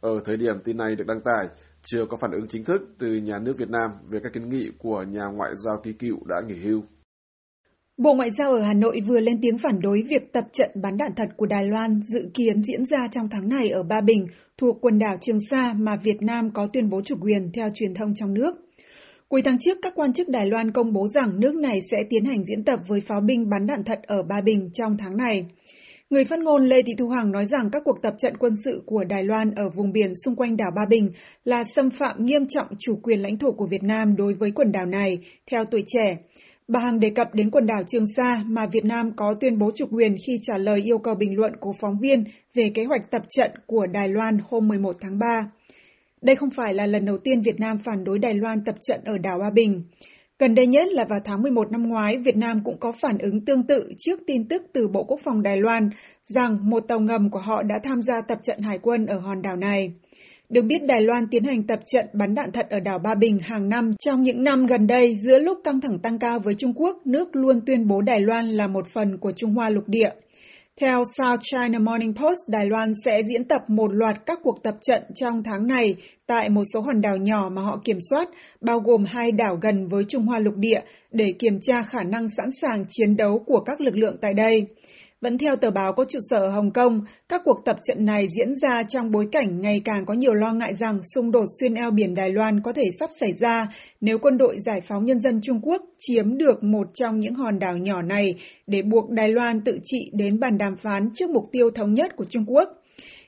Ở 0.00 0.20
thời 0.24 0.36
điểm 0.36 0.60
tin 0.64 0.76
này 0.76 0.96
được 0.96 1.06
đăng 1.06 1.20
tải, 1.20 1.48
chưa 1.82 2.06
có 2.06 2.16
phản 2.20 2.32
ứng 2.32 2.48
chính 2.48 2.64
thức 2.64 2.80
từ 2.98 3.06
nhà 3.06 3.38
nước 3.38 3.54
Việt 3.58 3.70
Nam 3.70 3.90
về 4.10 4.20
các 4.22 4.32
kiến 4.32 4.48
nghị 4.48 4.70
của 4.78 5.02
nhà 5.02 5.24
ngoại 5.34 5.50
giao 5.64 5.76
kỳ 5.82 5.92
cựu 5.92 6.16
đã 6.26 6.36
nghỉ 6.46 6.54
hưu. 6.54 6.82
Bộ 7.96 8.14
Ngoại 8.14 8.30
giao 8.38 8.52
ở 8.52 8.60
Hà 8.60 8.74
Nội 8.74 9.00
vừa 9.06 9.20
lên 9.20 9.38
tiếng 9.42 9.58
phản 9.58 9.80
đối 9.80 10.02
việc 10.08 10.32
tập 10.32 10.44
trận 10.52 10.70
bắn 10.82 10.96
đạn 10.96 11.14
thật 11.16 11.28
của 11.36 11.46
Đài 11.46 11.66
Loan 11.66 12.00
dự 12.02 12.30
kiến 12.34 12.62
diễn 12.62 12.84
ra 12.84 13.08
trong 13.10 13.28
tháng 13.30 13.48
này 13.48 13.68
ở 13.68 13.82
Ba 13.82 14.00
Bình, 14.00 14.26
thuộc 14.58 14.76
quần 14.80 14.98
đảo 14.98 15.16
Trường 15.20 15.38
Sa 15.50 15.74
mà 15.78 15.96
Việt 15.96 16.22
Nam 16.22 16.50
có 16.50 16.68
tuyên 16.72 16.90
bố 16.90 17.00
chủ 17.04 17.14
quyền 17.20 17.50
theo 17.52 17.68
truyền 17.74 17.94
thông 17.94 18.14
trong 18.14 18.34
nước. 18.34 18.56
Cuối 19.28 19.42
tháng 19.42 19.58
trước, 19.60 19.78
các 19.82 19.92
quan 19.96 20.12
chức 20.12 20.28
Đài 20.28 20.46
Loan 20.46 20.72
công 20.72 20.92
bố 20.92 21.08
rằng 21.08 21.40
nước 21.40 21.54
này 21.54 21.80
sẽ 21.90 21.96
tiến 22.10 22.24
hành 22.24 22.44
diễn 22.44 22.64
tập 22.64 22.80
với 22.88 23.00
pháo 23.00 23.20
binh 23.20 23.50
bắn 23.50 23.66
đạn 23.66 23.84
thật 23.84 23.98
ở 24.02 24.22
Ba 24.22 24.40
Bình 24.40 24.70
trong 24.72 24.96
tháng 24.98 25.16
này. 25.16 25.46
Người 26.10 26.24
phát 26.24 26.38
ngôn 26.38 26.64
Lê 26.68 26.82
Thị 26.82 26.94
Thu 26.98 27.08
Hằng 27.08 27.32
nói 27.32 27.46
rằng 27.46 27.70
các 27.72 27.82
cuộc 27.84 28.02
tập 28.02 28.14
trận 28.18 28.36
quân 28.36 28.54
sự 28.64 28.82
của 28.86 29.04
Đài 29.04 29.24
Loan 29.24 29.50
ở 29.54 29.70
vùng 29.76 29.92
biển 29.92 30.12
xung 30.24 30.36
quanh 30.36 30.56
đảo 30.56 30.70
Ba 30.76 30.82
Bình 30.88 31.08
là 31.44 31.64
xâm 31.64 31.90
phạm 31.90 32.24
nghiêm 32.24 32.46
trọng 32.48 32.66
chủ 32.78 32.96
quyền 33.02 33.20
lãnh 33.20 33.38
thổ 33.38 33.52
của 33.52 33.66
Việt 33.66 33.82
Nam 33.82 34.16
đối 34.16 34.34
với 34.34 34.50
quần 34.50 34.72
đảo 34.72 34.86
này, 34.86 35.18
theo 35.50 35.64
tuổi 35.64 35.84
trẻ. 35.86 36.16
Bà 36.68 36.80
Hằng 36.80 37.00
đề 37.00 37.10
cập 37.10 37.34
đến 37.34 37.50
quần 37.50 37.66
đảo 37.66 37.82
Trường 37.86 38.04
Sa 38.16 38.42
mà 38.46 38.66
Việt 38.66 38.84
Nam 38.84 39.16
có 39.16 39.34
tuyên 39.40 39.58
bố 39.58 39.70
chủ 39.76 39.86
quyền 39.90 40.16
khi 40.26 40.38
trả 40.42 40.58
lời 40.58 40.80
yêu 40.80 40.98
cầu 40.98 41.14
bình 41.14 41.36
luận 41.36 41.52
của 41.60 41.72
phóng 41.80 41.98
viên 42.00 42.24
về 42.54 42.70
kế 42.74 42.84
hoạch 42.84 43.10
tập 43.10 43.22
trận 43.28 43.50
của 43.66 43.86
Đài 43.86 44.08
Loan 44.08 44.38
hôm 44.48 44.68
11 44.68 44.96
tháng 45.00 45.18
3. 45.18 45.50
Đây 46.22 46.36
không 46.36 46.50
phải 46.50 46.74
là 46.74 46.86
lần 46.86 47.04
đầu 47.04 47.18
tiên 47.18 47.42
Việt 47.42 47.60
Nam 47.60 47.78
phản 47.84 48.04
đối 48.04 48.18
Đài 48.18 48.34
Loan 48.34 48.64
tập 48.64 48.74
trận 48.80 49.00
ở 49.04 49.18
đảo 49.18 49.38
Ba 49.38 49.50
Bình. 49.50 49.82
Gần 50.40 50.54
đây 50.54 50.66
nhất 50.66 50.88
là 50.92 51.04
vào 51.04 51.20
tháng 51.24 51.42
11 51.42 51.72
năm 51.72 51.88
ngoái, 51.88 52.18
Việt 52.18 52.36
Nam 52.36 52.60
cũng 52.64 52.78
có 52.80 52.92
phản 52.92 53.18
ứng 53.18 53.44
tương 53.44 53.62
tự 53.62 53.92
trước 53.98 54.20
tin 54.26 54.48
tức 54.48 54.62
từ 54.72 54.88
Bộ 54.88 55.04
Quốc 55.04 55.20
phòng 55.24 55.42
Đài 55.42 55.56
Loan 55.56 55.90
rằng 56.28 56.70
một 56.70 56.80
tàu 56.88 57.00
ngầm 57.00 57.30
của 57.30 57.38
họ 57.38 57.62
đã 57.62 57.78
tham 57.84 58.02
gia 58.02 58.20
tập 58.20 58.38
trận 58.42 58.60
hải 58.60 58.78
quân 58.78 59.06
ở 59.06 59.18
hòn 59.18 59.42
đảo 59.42 59.56
này. 59.56 59.92
Được 60.48 60.62
biết 60.62 60.84
Đài 60.84 61.00
Loan 61.02 61.26
tiến 61.30 61.44
hành 61.44 61.66
tập 61.66 61.80
trận 61.86 62.06
bắn 62.12 62.34
đạn 62.34 62.52
thật 62.52 62.66
ở 62.70 62.80
đảo 62.80 62.98
Ba 62.98 63.14
Bình 63.14 63.38
hàng 63.38 63.68
năm 63.68 63.94
trong 64.04 64.22
những 64.22 64.44
năm 64.44 64.66
gần 64.66 64.86
đây 64.86 65.16
giữa 65.16 65.38
lúc 65.38 65.58
căng 65.64 65.80
thẳng 65.80 65.98
tăng 65.98 66.18
cao 66.18 66.38
với 66.38 66.54
Trung 66.54 66.74
Quốc, 66.74 67.06
nước 67.06 67.28
luôn 67.36 67.60
tuyên 67.66 67.88
bố 67.88 68.00
Đài 68.00 68.20
Loan 68.20 68.44
là 68.44 68.66
một 68.66 68.86
phần 68.86 69.18
của 69.18 69.32
Trung 69.32 69.54
Hoa 69.54 69.68
lục 69.68 69.84
địa. 69.86 70.10
Theo 70.80 71.02
South 71.16 71.40
China 71.42 71.78
Morning 71.78 72.14
Post, 72.14 72.48
Đài 72.48 72.66
Loan 72.66 72.92
sẽ 73.04 73.22
diễn 73.22 73.44
tập 73.44 73.62
một 73.68 73.92
loạt 73.92 74.26
các 74.26 74.38
cuộc 74.42 74.62
tập 74.62 74.74
trận 74.82 75.02
trong 75.14 75.42
tháng 75.42 75.66
này 75.66 75.94
tại 76.26 76.48
một 76.48 76.62
số 76.74 76.80
hòn 76.80 77.00
đảo 77.00 77.16
nhỏ 77.16 77.48
mà 77.52 77.62
họ 77.62 77.80
kiểm 77.84 77.98
soát, 78.10 78.28
bao 78.60 78.80
gồm 78.80 79.04
hai 79.04 79.32
đảo 79.32 79.58
gần 79.62 79.88
với 79.88 80.04
Trung 80.08 80.26
Hoa 80.26 80.38
lục 80.38 80.54
địa, 80.56 80.80
để 81.10 81.32
kiểm 81.38 81.58
tra 81.62 81.82
khả 81.82 82.02
năng 82.02 82.28
sẵn 82.36 82.50
sàng 82.60 82.84
chiến 82.88 83.16
đấu 83.16 83.38
của 83.46 83.60
các 83.60 83.80
lực 83.80 83.96
lượng 83.96 84.16
tại 84.20 84.34
đây. 84.34 84.66
Vẫn 85.20 85.38
theo 85.38 85.56
tờ 85.56 85.70
báo 85.70 85.92
có 85.92 86.04
trụ 86.04 86.18
sở 86.22 86.36
ở 86.36 86.50
Hồng 86.50 86.70
Kông, 86.70 87.00
các 87.28 87.42
cuộc 87.44 87.64
tập 87.64 87.76
trận 87.82 88.04
này 88.04 88.26
diễn 88.36 88.54
ra 88.56 88.82
trong 88.82 89.10
bối 89.10 89.28
cảnh 89.32 89.60
ngày 89.60 89.80
càng 89.84 90.06
có 90.06 90.14
nhiều 90.14 90.34
lo 90.34 90.52
ngại 90.52 90.74
rằng 90.74 91.00
xung 91.14 91.30
đột 91.30 91.44
xuyên 91.60 91.74
eo 91.74 91.90
biển 91.90 92.14
Đài 92.14 92.30
Loan 92.30 92.60
có 92.62 92.72
thể 92.72 92.84
sắp 93.00 93.10
xảy 93.20 93.32
ra 93.32 93.66
nếu 94.00 94.18
quân 94.18 94.38
đội 94.38 94.56
giải 94.60 94.80
phóng 94.80 95.04
nhân 95.04 95.20
dân 95.20 95.40
Trung 95.42 95.60
Quốc 95.62 95.82
chiếm 95.98 96.38
được 96.38 96.62
một 96.62 96.86
trong 96.94 97.20
những 97.20 97.34
hòn 97.34 97.58
đảo 97.58 97.76
nhỏ 97.76 98.02
này 98.02 98.34
để 98.66 98.82
buộc 98.82 99.10
Đài 99.10 99.28
Loan 99.28 99.60
tự 99.64 99.78
trị 99.84 100.10
đến 100.12 100.40
bàn 100.40 100.58
đàm 100.58 100.76
phán 100.76 101.10
trước 101.14 101.30
mục 101.30 101.44
tiêu 101.52 101.70
thống 101.74 101.94
nhất 101.94 102.16
của 102.16 102.24
Trung 102.24 102.44
Quốc. 102.46 102.68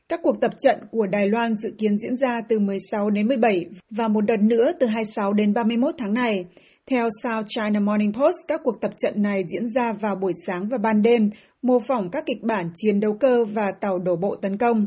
Các 0.09 0.21
cuộc 0.23 0.41
tập 0.41 0.51
trận 0.59 0.79
của 0.91 1.07
Đài 1.07 1.29
Loan 1.29 1.57
dự 1.57 1.71
kiến 1.79 1.99
diễn 1.99 2.17
ra 2.17 2.41
từ 2.49 2.59
16 2.59 3.11
đến 3.11 3.29
17 3.29 3.67
và 3.91 4.09
một 4.09 4.21
đợt 4.21 4.41
nữa 4.41 4.73
từ 4.81 4.87
26 4.87 5.33
đến 5.33 5.55
31 5.55 5.95
tháng 5.99 6.15
này. 6.15 6.45
Theo 6.87 7.09
South 7.23 7.47
China 7.49 7.81
Morning 7.81 8.13
Post, 8.13 8.37
các 8.49 8.61
cuộc 8.65 8.81
tập 8.81 8.91
trận 8.99 9.23
này 9.23 9.45
diễn 9.49 9.69
ra 9.69 9.93
vào 9.93 10.17
buổi 10.17 10.33
sáng 10.47 10.69
và 10.69 10.79
ban 10.79 11.03
đêm, 11.03 11.31
mô 11.63 11.79
phỏng 11.79 12.11
các 12.11 12.27
kịch 12.27 12.43
bản 12.43 12.71
chiến 12.75 13.01
đấu 13.01 13.17
cơ 13.21 13.45
và 13.45 13.73
tàu 13.81 13.99
đổ 13.99 14.17
bộ 14.17 14.37
tấn 14.37 14.59
công. 14.59 14.87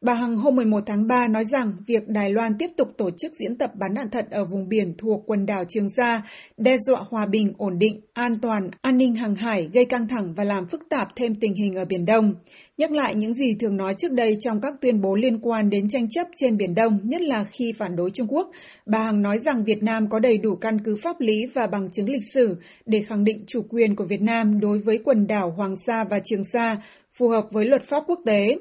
Bà 0.00 0.14
Hằng 0.14 0.36
hôm 0.36 0.56
11 0.56 0.80
tháng 0.86 1.06
3 1.06 1.28
nói 1.28 1.44
rằng 1.44 1.72
việc 1.86 2.08
Đài 2.08 2.30
Loan 2.30 2.52
tiếp 2.58 2.70
tục 2.76 2.88
tổ 2.96 3.10
chức 3.18 3.32
diễn 3.34 3.58
tập 3.58 3.70
bắn 3.74 3.94
đạn 3.94 4.10
thật 4.10 4.26
ở 4.30 4.44
vùng 4.44 4.68
biển 4.68 4.94
thuộc 4.98 5.22
quần 5.26 5.46
đảo 5.46 5.64
Trường 5.68 5.88
Sa 5.88 6.22
đe 6.56 6.76
dọa 6.86 7.00
hòa 7.10 7.26
bình, 7.26 7.52
ổn 7.58 7.78
định, 7.78 8.00
an 8.12 8.32
toàn, 8.42 8.70
an 8.82 8.96
ninh 8.96 9.14
hàng 9.14 9.34
hải, 9.34 9.68
gây 9.72 9.84
căng 9.84 10.08
thẳng 10.08 10.34
và 10.34 10.44
làm 10.44 10.66
phức 10.66 10.88
tạp 10.88 11.08
thêm 11.16 11.34
tình 11.34 11.54
hình 11.54 11.74
ở 11.74 11.84
Biển 11.84 12.04
Đông. 12.04 12.34
Nhắc 12.78 12.92
lại 12.92 13.14
những 13.14 13.34
gì 13.34 13.54
thường 13.60 13.76
nói 13.76 13.94
trước 13.94 14.12
đây 14.12 14.36
trong 14.40 14.60
các 14.60 14.74
tuyên 14.80 15.00
bố 15.00 15.14
liên 15.14 15.38
quan 15.38 15.70
đến 15.70 15.88
tranh 15.88 16.08
chấp 16.10 16.26
trên 16.36 16.56
Biển 16.56 16.74
Đông, 16.74 17.00
nhất 17.02 17.20
là 17.20 17.44
khi 17.44 17.72
phản 17.72 17.96
đối 17.96 18.10
Trung 18.10 18.26
Quốc, 18.28 18.50
bà 18.86 18.98
Hằng 18.98 19.22
nói 19.22 19.38
rằng 19.38 19.64
Việt 19.64 19.82
Nam 19.82 20.08
có 20.08 20.18
đầy 20.18 20.38
đủ 20.38 20.56
căn 20.56 20.78
cứ 20.84 20.96
pháp 21.02 21.20
lý 21.20 21.46
và 21.46 21.66
bằng 21.66 21.90
chứng 21.90 22.08
lịch 22.08 22.32
sử 22.32 22.56
để 22.86 23.02
khẳng 23.02 23.24
định 23.24 23.44
chủ 23.46 23.62
quyền 23.68 23.96
của 23.96 24.04
Việt 24.04 24.22
Nam 24.22 24.60
đối 24.60 24.78
với 24.78 24.98
quần 25.04 25.26
đảo 25.26 25.50
Hoàng 25.56 25.76
Sa 25.86 26.04
và 26.10 26.20
Trường 26.24 26.44
Sa, 26.44 26.76
phù 27.18 27.28
hợp 27.28 27.44
với 27.50 27.64
luật 27.64 27.82
pháp 27.84 28.04
quốc 28.06 28.18
tế. 28.26 28.56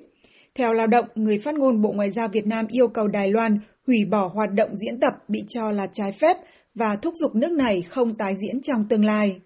Theo 0.56 0.74
lao 0.74 0.88
động, 0.88 1.06
người 1.16 1.40
phát 1.40 1.56
ngôn 1.56 1.82
Bộ 1.82 1.92
Ngoại 1.92 2.12
giao 2.12 2.28
Việt 2.28 2.46
Nam 2.46 2.66
yêu 2.70 2.88
cầu 2.88 3.08
Đài 3.08 3.30
Loan 3.30 3.60
hủy 3.88 4.06
bỏ 4.06 4.32
hoạt 4.34 4.54
động 4.54 4.78
diễn 4.78 5.00
tập 5.00 5.14
bị 5.28 5.44
cho 5.48 5.72
là 5.72 5.88
trái 5.94 6.12
phép 6.12 6.38
và 6.76 6.96
thúc 6.96 7.14
giục 7.16 7.36
nước 7.36 7.52
này 7.52 7.82
không 7.82 8.16
tái 8.16 8.34
diễn 8.42 8.62
trong 8.62 8.86
tương 8.90 9.06
lai. 9.06 9.40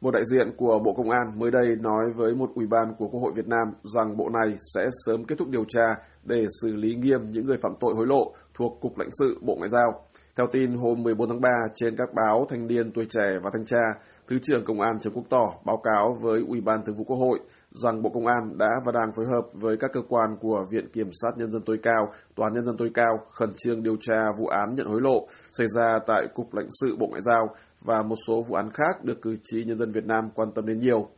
Một 0.00 0.10
đại 0.10 0.22
diện 0.24 0.52
của 0.56 0.78
Bộ 0.84 0.94
Công 0.94 1.10
an 1.10 1.38
mới 1.38 1.50
đây 1.50 1.76
nói 1.80 2.04
với 2.16 2.34
một 2.34 2.50
ủy 2.54 2.66
ban 2.66 2.94
của 2.98 3.08
Quốc 3.08 3.20
hội 3.20 3.32
Việt 3.36 3.46
Nam 3.48 3.68
rằng 3.82 4.16
bộ 4.16 4.28
này 4.30 4.56
sẽ 4.74 4.82
sớm 5.06 5.24
kết 5.24 5.38
thúc 5.38 5.48
điều 5.48 5.64
tra 5.68 5.94
để 6.24 6.46
xử 6.62 6.72
lý 6.76 6.94
nghiêm 6.94 7.30
những 7.30 7.46
người 7.46 7.56
phạm 7.56 7.72
tội 7.80 7.94
hối 7.94 8.06
lộ 8.06 8.34
thuộc 8.54 8.80
Cục 8.80 8.98
lãnh 8.98 9.08
sự 9.10 9.38
Bộ 9.42 9.54
Ngoại 9.56 9.70
giao. 9.70 10.04
Theo 10.36 10.46
tin 10.52 10.74
hôm 10.74 11.02
14 11.02 11.28
tháng 11.28 11.40
3 11.40 11.48
trên 11.74 11.96
các 11.96 12.08
báo 12.14 12.46
Thanh 12.48 12.66
niên, 12.66 12.92
Tuổi 12.92 13.06
trẻ 13.10 13.38
và 13.42 13.50
Thanh 13.52 13.64
tra, 13.64 13.82
Thứ 14.28 14.38
trưởng 14.42 14.64
Công 14.64 14.80
an 14.80 15.00
Trần 15.00 15.12
Quốc 15.12 15.24
Tỏ 15.30 15.46
báo 15.64 15.76
cáo 15.84 16.16
với 16.22 16.44
Ủy 16.48 16.60
ban 16.60 16.84
Thường 16.84 16.96
vụ 16.96 17.04
Quốc 17.04 17.16
hội 17.16 17.38
rằng 17.70 18.02
Bộ 18.02 18.10
Công 18.10 18.26
an 18.26 18.58
đã 18.58 18.70
và 18.86 18.92
đang 18.92 19.12
phối 19.16 19.26
hợp 19.26 19.42
với 19.52 19.76
các 19.76 19.90
cơ 19.92 20.00
quan 20.08 20.36
của 20.40 20.64
Viện 20.72 20.88
Kiểm 20.92 21.10
sát 21.12 21.30
Nhân 21.36 21.50
dân 21.50 21.62
tối 21.62 21.78
cao, 21.82 22.12
Tòa 22.36 22.46
án 22.46 22.54
Nhân 22.54 22.66
dân 22.66 22.76
tối 22.76 22.90
cao 22.94 23.18
khẩn 23.30 23.52
trương 23.56 23.82
điều 23.82 23.96
tra 24.00 24.20
vụ 24.38 24.46
án 24.46 24.74
nhận 24.74 24.86
hối 24.86 25.00
lộ 25.00 25.26
xảy 25.52 25.66
ra 25.76 25.98
tại 26.06 26.26
Cục 26.34 26.54
lãnh 26.54 26.66
sự 26.80 26.96
Bộ 26.98 27.06
Ngoại 27.06 27.22
giao 27.22 27.48
và 27.82 28.02
một 28.02 28.16
số 28.26 28.42
vụ 28.42 28.54
án 28.54 28.70
khác 28.70 29.04
được 29.04 29.22
cử 29.22 29.36
tri 29.42 29.64
nhân 29.64 29.78
dân 29.78 29.92
Việt 29.92 30.04
Nam 30.04 30.30
quan 30.34 30.48
tâm 30.54 30.66
đến 30.66 30.80
nhiều. 30.80 31.08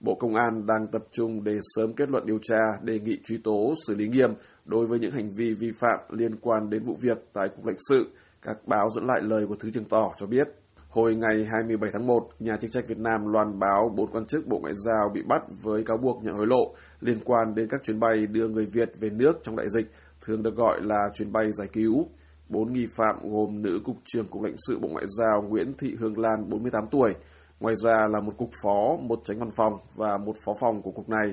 Bộ 0.00 0.14
Công 0.14 0.34
an 0.34 0.66
đang 0.66 0.86
tập 0.92 1.02
trung 1.12 1.44
để 1.44 1.58
sớm 1.76 1.94
kết 1.94 2.08
luận 2.08 2.26
điều 2.26 2.38
tra, 2.42 2.60
đề 2.82 3.00
nghị 3.00 3.18
truy 3.24 3.38
tố, 3.44 3.74
xử 3.86 3.94
lý 3.94 4.08
nghiêm 4.08 4.30
đối 4.64 4.86
với 4.86 4.98
những 4.98 5.10
hành 5.10 5.28
vi 5.38 5.54
vi 5.54 5.70
phạm 5.80 5.98
liên 6.10 6.36
quan 6.40 6.70
đến 6.70 6.82
vụ 6.84 6.96
việc 7.00 7.18
tại 7.32 7.48
Cục 7.48 7.64
lãnh 7.64 7.76
sự. 7.88 8.10
Các 8.42 8.56
báo 8.66 8.90
dẫn 8.94 9.04
lại 9.06 9.20
lời 9.22 9.46
của 9.46 9.56
Thứ 9.60 9.70
trưởng 9.70 9.84
Tỏ 9.84 10.12
cho 10.16 10.26
biết. 10.26 10.48
Hồi 10.88 11.14
ngày 11.14 11.46
27 11.52 11.90
tháng 11.92 12.06
1, 12.06 12.28
nhà 12.38 12.56
chức 12.60 12.70
trách 12.72 12.88
Việt 12.88 12.98
Nam 12.98 13.26
loan 13.26 13.58
báo 13.58 13.92
bốn 13.96 14.10
quan 14.12 14.26
chức 14.26 14.46
Bộ 14.46 14.58
Ngoại 14.58 14.74
giao 14.86 15.10
bị 15.14 15.22
bắt 15.22 15.42
với 15.62 15.84
cáo 15.84 15.96
buộc 15.96 16.24
nhận 16.24 16.34
hối 16.34 16.46
lộ 16.46 16.74
liên 17.00 17.18
quan 17.24 17.54
đến 17.54 17.68
các 17.70 17.82
chuyến 17.82 18.00
bay 18.00 18.26
đưa 18.26 18.48
người 18.48 18.66
Việt 18.72 18.90
về 19.00 19.10
nước 19.10 19.32
trong 19.42 19.56
đại 19.56 19.66
dịch, 19.68 19.86
thường 20.20 20.42
được 20.42 20.56
gọi 20.56 20.80
là 20.82 21.08
chuyến 21.14 21.32
bay 21.32 21.52
giải 21.52 21.68
cứu. 21.72 22.08
Bốn 22.48 22.72
nghi 22.72 22.86
phạm 22.86 23.16
gồm 23.30 23.62
nữ 23.62 23.80
cục 23.84 23.96
trưởng 24.04 24.26
Cục 24.26 24.42
lãnh 24.42 24.54
sự 24.56 24.78
Bộ 24.78 24.88
Ngoại 24.88 25.04
giao 25.18 25.42
Nguyễn 25.42 25.72
Thị 25.78 25.94
Hương 25.98 26.18
Lan, 26.18 26.48
48 26.48 26.84
tuổi, 26.90 27.14
ngoài 27.60 27.74
ra 27.76 28.08
là 28.10 28.20
một 28.20 28.32
cục 28.36 28.50
phó, 28.62 28.96
một 29.02 29.20
tránh 29.24 29.38
văn 29.38 29.50
phòng 29.50 29.72
và 29.96 30.18
một 30.26 30.36
phó 30.44 30.52
phòng 30.60 30.82
của 30.82 30.90
cục 30.90 31.08
này. 31.08 31.32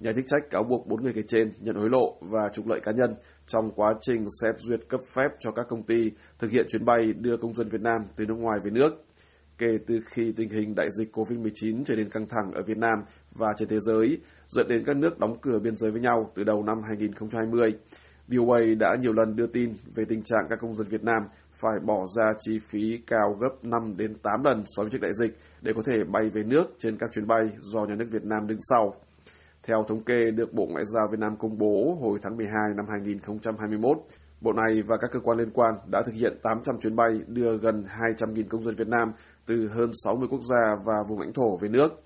Nhà 0.00 0.12
chức 0.16 0.24
trách 0.26 0.50
cáo 0.50 0.64
buộc 0.64 0.86
bốn 0.86 1.02
người 1.02 1.12
kể 1.12 1.22
trên 1.28 1.52
nhận 1.60 1.76
hối 1.76 1.90
lộ 1.90 2.18
và 2.20 2.48
trục 2.52 2.66
lợi 2.66 2.80
cá 2.80 2.92
nhân 2.92 3.14
trong 3.46 3.70
quá 3.70 3.94
trình 4.00 4.24
xét 4.42 4.60
duyệt 4.60 4.80
cấp 4.88 5.00
phép 5.14 5.28
cho 5.38 5.50
các 5.50 5.66
công 5.68 5.82
ty 5.82 6.10
thực 6.38 6.50
hiện 6.50 6.66
chuyến 6.68 6.84
bay 6.84 7.12
đưa 7.20 7.36
công 7.36 7.54
dân 7.54 7.68
Việt 7.68 7.80
Nam 7.80 8.00
từ 8.16 8.24
nước 8.24 8.34
ngoài 8.38 8.58
về 8.64 8.70
nước. 8.70 9.04
Kể 9.58 9.78
từ 9.86 10.00
khi 10.06 10.32
tình 10.36 10.48
hình 10.48 10.74
đại 10.74 10.88
dịch 10.98 11.16
COVID-19 11.16 11.84
trở 11.84 11.96
nên 11.96 12.10
căng 12.10 12.26
thẳng 12.28 12.52
ở 12.52 12.62
Việt 12.62 12.78
Nam 12.78 12.98
và 13.34 13.48
trên 13.56 13.68
thế 13.68 13.80
giới, 13.80 14.18
dẫn 14.48 14.68
đến 14.68 14.84
các 14.86 14.96
nước 14.96 15.18
đóng 15.18 15.36
cửa 15.42 15.58
biên 15.58 15.76
giới 15.76 15.90
với 15.90 16.00
nhau 16.00 16.30
từ 16.34 16.44
đầu 16.44 16.62
năm 16.62 16.82
2020, 16.88 17.74
VOA 18.28 18.60
đã 18.78 18.96
nhiều 19.00 19.12
lần 19.12 19.36
đưa 19.36 19.46
tin 19.46 19.74
về 19.96 20.04
tình 20.08 20.22
trạng 20.22 20.46
các 20.50 20.58
công 20.60 20.74
dân 20.74 20.86
Việt 20.86 21.04
Nam 21.04 21.22
phải 21.52 21.80
bỏ 21.84 22.04
ra 22.16 22.32
chi 22.38 22.58
phí 22.70 22.98
cao 23.06 23.36
gấp 23.40 23.54
5 23.62 23.96
đến 23.96 24.14
8 24.22 24.44
lần 24.44 24.62
so 24.66 24.82
với 24.82 24.90
trước 24.90 25.00
đại 25.02 25.12
dịch 25.14 25.36
để 25.62 25.72
có 25.76 25.82
thể 25.84 26.04
bay 26.04 26.28
về 26.32 26.42
nước 26.42 26.64
trên 26.78 26.96
các 26.98 27.12
chuyến 27.12 27.26
bay 27.26 27.50
do 27.60 27.84
nhà 27.84 27.94
nước 27.94 28.06
Việt 28.10 28.24
Nam 28.24 28.46
đứng 28.46 28.58
sau. 28.60 28.94
Theo 29.62 29.84
thống 29.88 30.04
kê 30.04 30.30
được 30.30 30.52
Bộ 30.52 30.66
Ngoại 30.66 30.84
giao 30.94 31.06
Việt 31.12 31.20
Nam 31.20 31.36
công 31.36 31.58
bố 31.58 31.98
hồi 32.00 32.18
tháng 32.22 32.36
12 32.36 32.54
năm 32.76 32.86
2021, 32.88 33.96
Bộ 34.40 34.52
này 34.52 34.82
và 34.82 34.96
các 35.00 35.10
cơ 35.12 35.20
quan 35.20 35.38
liên 35.38 35.50
quan 35.50 35.74
đã 35.90 36.02
thực 36.06 36.14
hiện 36.14 36.38
800 36.42 36.78
chuyến 36.80 36.96
bay 36.96 37.20
đưa 37.26 37.56
gần 37.56 37.84
200.000 38.18 38.44
công 38.48 38.64
dân 38.64 38.74
Việt 38.74 38.88
Nam 38.88 39.12
từ 39.46 39.68
hơn 39.68 39.90
60 40.04 40.28
quốc 40.30 40.40
gia 40.50 40.76
và 40.84 40.94
vùng 41.08 41.20
lãnh 41.20 41.32
thổ 41.32 41.56
về 41.56 41.68
nước. 41.68 42.02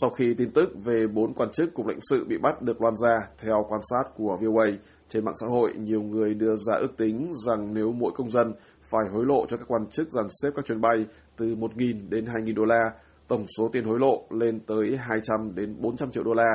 Sau 0.00 0.10
khi 0.10 0.34
tin 0.34 0.50
tức 0.50 0.70
về 0.84 1.06
bốn 1.06 1.34
quan 1.34 1.50
chức 1.52 1.74
cục 1.74 1.86
lãnh 1.86 1.98
sự 2.00 2.24
bị 2.28 2.38
bắt 2.38 2.62
được 2.62 2.82
loan 2.82 2.96
ra, 2.96 3.28
theo 3.38 3.66
quan 3.68 3.80
sát 3.90 4.02
của 4.16 4.38
VOA, 4.42 4.66
trên 5.08 5.24
mạng 5.24 5.34
xã 5.40 5.46
hội 5.46 5.72
nhiều 5.76 6.02
người 6.02 6.34
đưa 6.34 6.56
ra 6.56 6.74
ước 6.74 6.96
tính 6.96 7.32
rằng 7.46 7.74
nếu 7.74 7.92
mỗi 7.92 8.12
công 8.14 8.30
dân 8.30 8.52
phải 8.90 9.04
hối 9.12 9.26
lộ 9.26 9.46
cho 9.48 9.56
các 9.56 9.64
quan 9.68 9.86
chức 9.86 10.10
dàn 10.10 10.26
xếp 10.42 10.50
các 10.56 10.64
chuyến 10.64 10.80
bay 10.80 11.06
từ 11.36 11.46
1.000 11.46 12.08
đến 12.08 12.24
2.000 12.24 12.54
đô 12.54 12.64
la, 12.64 12.90
tổng 13.28 13.46
số 13.58 13.68
tiền 13.72 13.84
hối 13.84 13.98
lộ 13.98 14.26
lên 14.30 14.60
tới 14.60 14.96
200 14.96 15.54
đến 15.54 15.76
400 15.80 16.10
triệu 16.10 16.24
đô 16.24 16.34
la. 16.34 16.50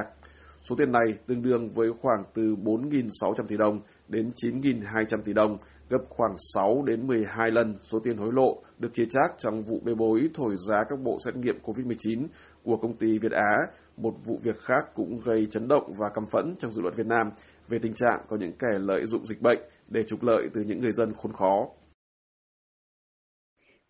Số 0.62 0.76
tiền 0.76 0.92
này 0.92 1.18
tương 1.28 1.42
đương 1.42 1.70
với 1.70 1.90
khoảng 2.02 2.24
từ 2.34 2.56
4.600 2.56 3.46
tỷ 3.48 3.58
đồng 3.58 3.82
đến 4.08 4.32
9.200 4.36 5.22
tỷ 5.26 5.34
đồng, 5.34 5.58
gấp 5.90 6.02
khoảng 6.10 6.36
6 6.54 6.84
đến 6.86 7.08
12 7.08 7.52
lần 7.52 7.78
số 7.82 8.00
tiền 8.00 8.18
hối 8.18 8.34
lộ 8.34 8.64
được 8.80 8.94
chia 8.94 9.06
chác 9.10 9.36
trong 9.38 9.64
vụ 9.64 9.80
bê 9.84 9.94
bối 9.96 10.30
thổi 10.34 10.56
giá 10.68 10.84
các 10.90 11.00
bộ 11.00 11.18
xét 11.26 11.36
nghiệm 11.36 11.60
COVID-19 11.64 12.28
của 12.64 12.78
công 12.78 12.98
ty 12.98 13.18
Việt 13.18 13.32
Á. 13.32 13.58
Một 13.98 14.14
vụ 14.26 14.40
việc 14.44 14.60
khác 14.60 14.86
cũng 14.96 15.20
gây 15.26 15.48
chấn 15.52 15.68
động 15.68 15.92
và 16.00 16.10
căm 16.14 16.26
phẫn 16.32 16.56
trong 16.60 16.72
dự 16.72 16.82
luận 16.82 16.94
Việt 16.98 17.08
Nam 17.08 17.32
về 17.70 17.80
tình 17.80 17.94
trạng 17.94 18.20
có 18.28 18.38
những 18.38 18.52
kẻ 18.60 18.80
lợi 18.80 19.06
dụng 19.06 19.26
dịch 19.26 19.42
bệnh 19.42 19.60
để 19.88 20.04
trục 20.04 20.24
lợi 20.24 20.50
từ 20.54 20.62
những 20.62 20.82
người 20.82 20.92
dân 20.92 21.14
khốn 21.14 21.34
khó. 21.34 21.68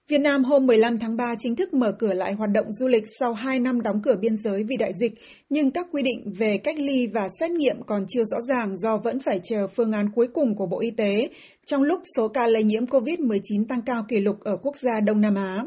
Việt 0.09 0.17
Nam 0.17 0.43
hôm 0.43 0.65
15 0.65 0.99
tháng 0.99 1.17
3 1.17 1.35
chính 1.39 1.55
thức 1.55 1.73
mở 1.73 1.91
cửa 1.99 2.13
lại 2.13 2.33
hoạt 2.33 2.49
động 2.53 2.73
du 2.73 2.87
lịch 2.87 3.03
sau 3.19 3.33
2 3.33 3.59
năm 3.59 3.81
đóng 3.81 4.01
cửa 4.03 4.15
biên 4.21 4.37
giới 4.37 4.63
vì 4.63 4.77
đại 4.77 4.91
dịch, 4.99 5.13
nhưng 5.49 5.71
các 5.71 5.87
quy 5.91 6.01
định 6.01 6.33
về 6.37 6.57
cách 6.57 6.75
ly 6.79 7.07
và 7.07 7.27
xét 7.39 7.51
nghiệm 7.51 7.83
còn 7.83 8.05
chưa 8.09 8.23
rõ 8.23 8.37
ràng 8.41 8.77
do 8.77 8.97
vẫn 8.97 9.19
phải 9.19 9.39
chờ 9.43 9.67
phương 9.67 9.91
án 9.91 10.11
cuối 10.15 10.27
cùng 10.33 10.55
của 10.55 10.65
Bộ 10.65 10.79
Y 10.79 10.91
tế, 10.91 11.29
trong 11.65 11.83
lúc 11.83 12.01
số 12.17 12.27
ca 12.27 12.47
lây 12.47 12.63
nhiễm 12.63 12.85
COVID-19 12.85 13.65
tăng 13.69 13.81
cao 13.81 14.05
kỷ 14.07 14.19
lục 14.19 14.39
ở 14.39 14.57
quốc 14.57 14.75
gia 14.79 14.99
Đông 14.99 15.21
Nam 15.21 15.35
Á. 15.35 15.63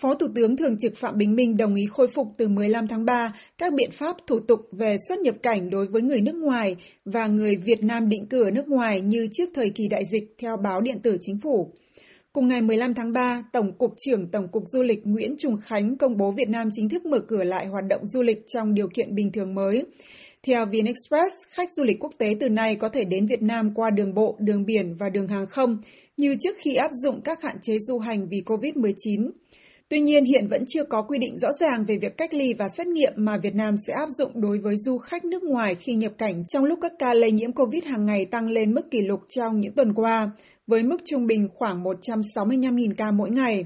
Phó 0.00 0.14
Thủ 0.14 0.26
tướng 0.34 0.56
Thường 0.56 0.78
trực 0.78 0.96
Phạm 0.96 1.18
Bình 1.18 1.34
Minh 1.34 1.56
đồng 1.56 1.74
ý 1.74 1.86
khôi 1.86 2.06
phục 2.06 2.26
từ 2.38 2.48
15 2.48 2.88
tháng 2.88 3.04
3 3.04 3.32
các 3.58 3.72
biện 3.74 3.90
pháp 3.90 4.16
thủ 4.26 4.40
tục 4.40 4.60
về 4.72 4.96
xuất 5.08 5.18
nhập 5.18 5.34
cảnh 5.42 5.70
đối 5.70 5.86
với 5.86 6.02
người 6.02 6.20
nước 6.20 6.34
ngoài 6.34 6.76
và 7.04 7.26
người 7.26 7.56
Việt 7.56 7.82
Nam 7.82 8.08
định 8.08 8.26
cư 8.26 8.44
ở 8.44 8.50
nước 8.50 8.68
ngoài 8.68 9.00
như 9.00 9.28
trước 9.32 9.50
thời 9.54 9.70
kỳ 9.70 9.88
đại 9.88 10.04
dịch 10.12 10.34
theo 10.38 10.56
báo 10.56 10.80
điện 10.80 11.00
tử 11.02 11.16
chính 11.20 11.38
phủ. 11.42 11.72
Cùng 12.32 12.48
ngày 12.48 12.62
15 12.62 12.94
tháng 12.94 13.12
3, 13.12 13.44
Tổng 13.52 13.78
cục 13.78 13.94
trưởng 14.06 14.30
Tổng 14.30 14.48
cục 14.48 14.62
Du 14.66 14.82
lịch 14.82 15.00
Nguyễn 15.04 15.34
Trùng 15.38 15.56
Khánh 15.60 15.96
công 15.96 16.16
bố 16.16 16.30
Việt 16.30 16.48
Nam 16.48 16.68
chính 16.72 16.88
thức 16.88 17.06
mở 17.06 17.18
cửa 17.28 17.44
lại 17.44 17.66
hoạt 17.66 17.84
động 17.88 18.08
du 18.08 18.22
lịch 18.22 18.38
trong 18.46 18.74
điều 18.74 18.88
kiện 18.88 19.14
bình 19.14 19.32
thường 19.32 19.54
mới. 19.54 19.84
Theo 20.46 20.66
VnExpress, 20.66 21.34
khách 21.50 21.68
du 21.76 21.84
lịch 21.84 21.96
quốc 22.00 22.12
tế 22.18 22.34
từ 22.40 22.48
nay 22.48 22.76
có 22.76 22.88
thể 22.88 23.04
đến 23.04 23.26
Việt 23.26 23.42
Nam 23.42 23.74
qua 23.74 23.90
đường 23.90 24.14
bộ, 24.14 24.36
đường 24.40 24.64
biển 24.64 24.96
và 24.98 25.08
đường 25.08 25.28
hàng 25.28 25.46
không, 25.46 25.78
như 26.16 26.36
trước 26.40 26.56
khi 26.58 26.74
áp 26.74 26.90
dụng 27.04 27.20
các 27.24 27.42
hạn 27.42 27.56
chế 27.62 27.78
du 27.78 27.98
hành 27.98 28.28
vì 28.28 28.42
COVID-19. 28.46 29.30
Tuy 29.92 30.00
nhiên, 30.00 30.24
hiện 30.24 30.48
vẫn 30.48 30.64
chưa 30.68 30.84
có 30.84 31.02
quy 31.02 31.18
định 31.18 31.38
rõ 31.38 31.48
ràng 31.60 31.84
về 31.84 31.96
việc 31.96 32.16
cách 32.16 32.34
ly 32.34 32.54
và 32.54 32.68
xét 32.68 32.86
nghiệm 32.86 33.12
mà 33.16 33.38
Việt 33.42 33.54
Nam 33.54 33.76
sẽ 33.86 33.92
áp 33.94 34.08
dụng 34.18 34.40
đối 34.40 34.58
với 34.58 34.76
du 34.76 34.98
khách 34.98 35.24
nước 35.24 35.42
ngoài 35.42 35.74
khi 35.74 35.94
nhập 35.94 36.12
cảnh 36.18 36.42
trong 36.48 36.64
lúc 36.64 36.78
các 36.82 36.92
ca 36.98 37.14
lây 37.14 37.32
nhiễm 37.32 37.52
COVID 37.52 37.84
hàng 37.84 38.06
ngày 38.06 38.24
tăng 38.24 38.48
lên 38.48 38.74
mức 38.74 38.90
kỷ 38.90 39.00
lục 39.00 39.20
trong 39.28 39.60
những 39.60 39.74
tuần 39.74 39.94
qua, 39.94 40.30
với 40.66 40.82
mức 40.82 40.96
trung 41.04 41.26
bình 41.26 41.48
khoảng 41.54 41.84
165.000 41.84 42.94
ca 42.96 43.10
mỗi 43.10 43.30
ngày. 43.30 43.64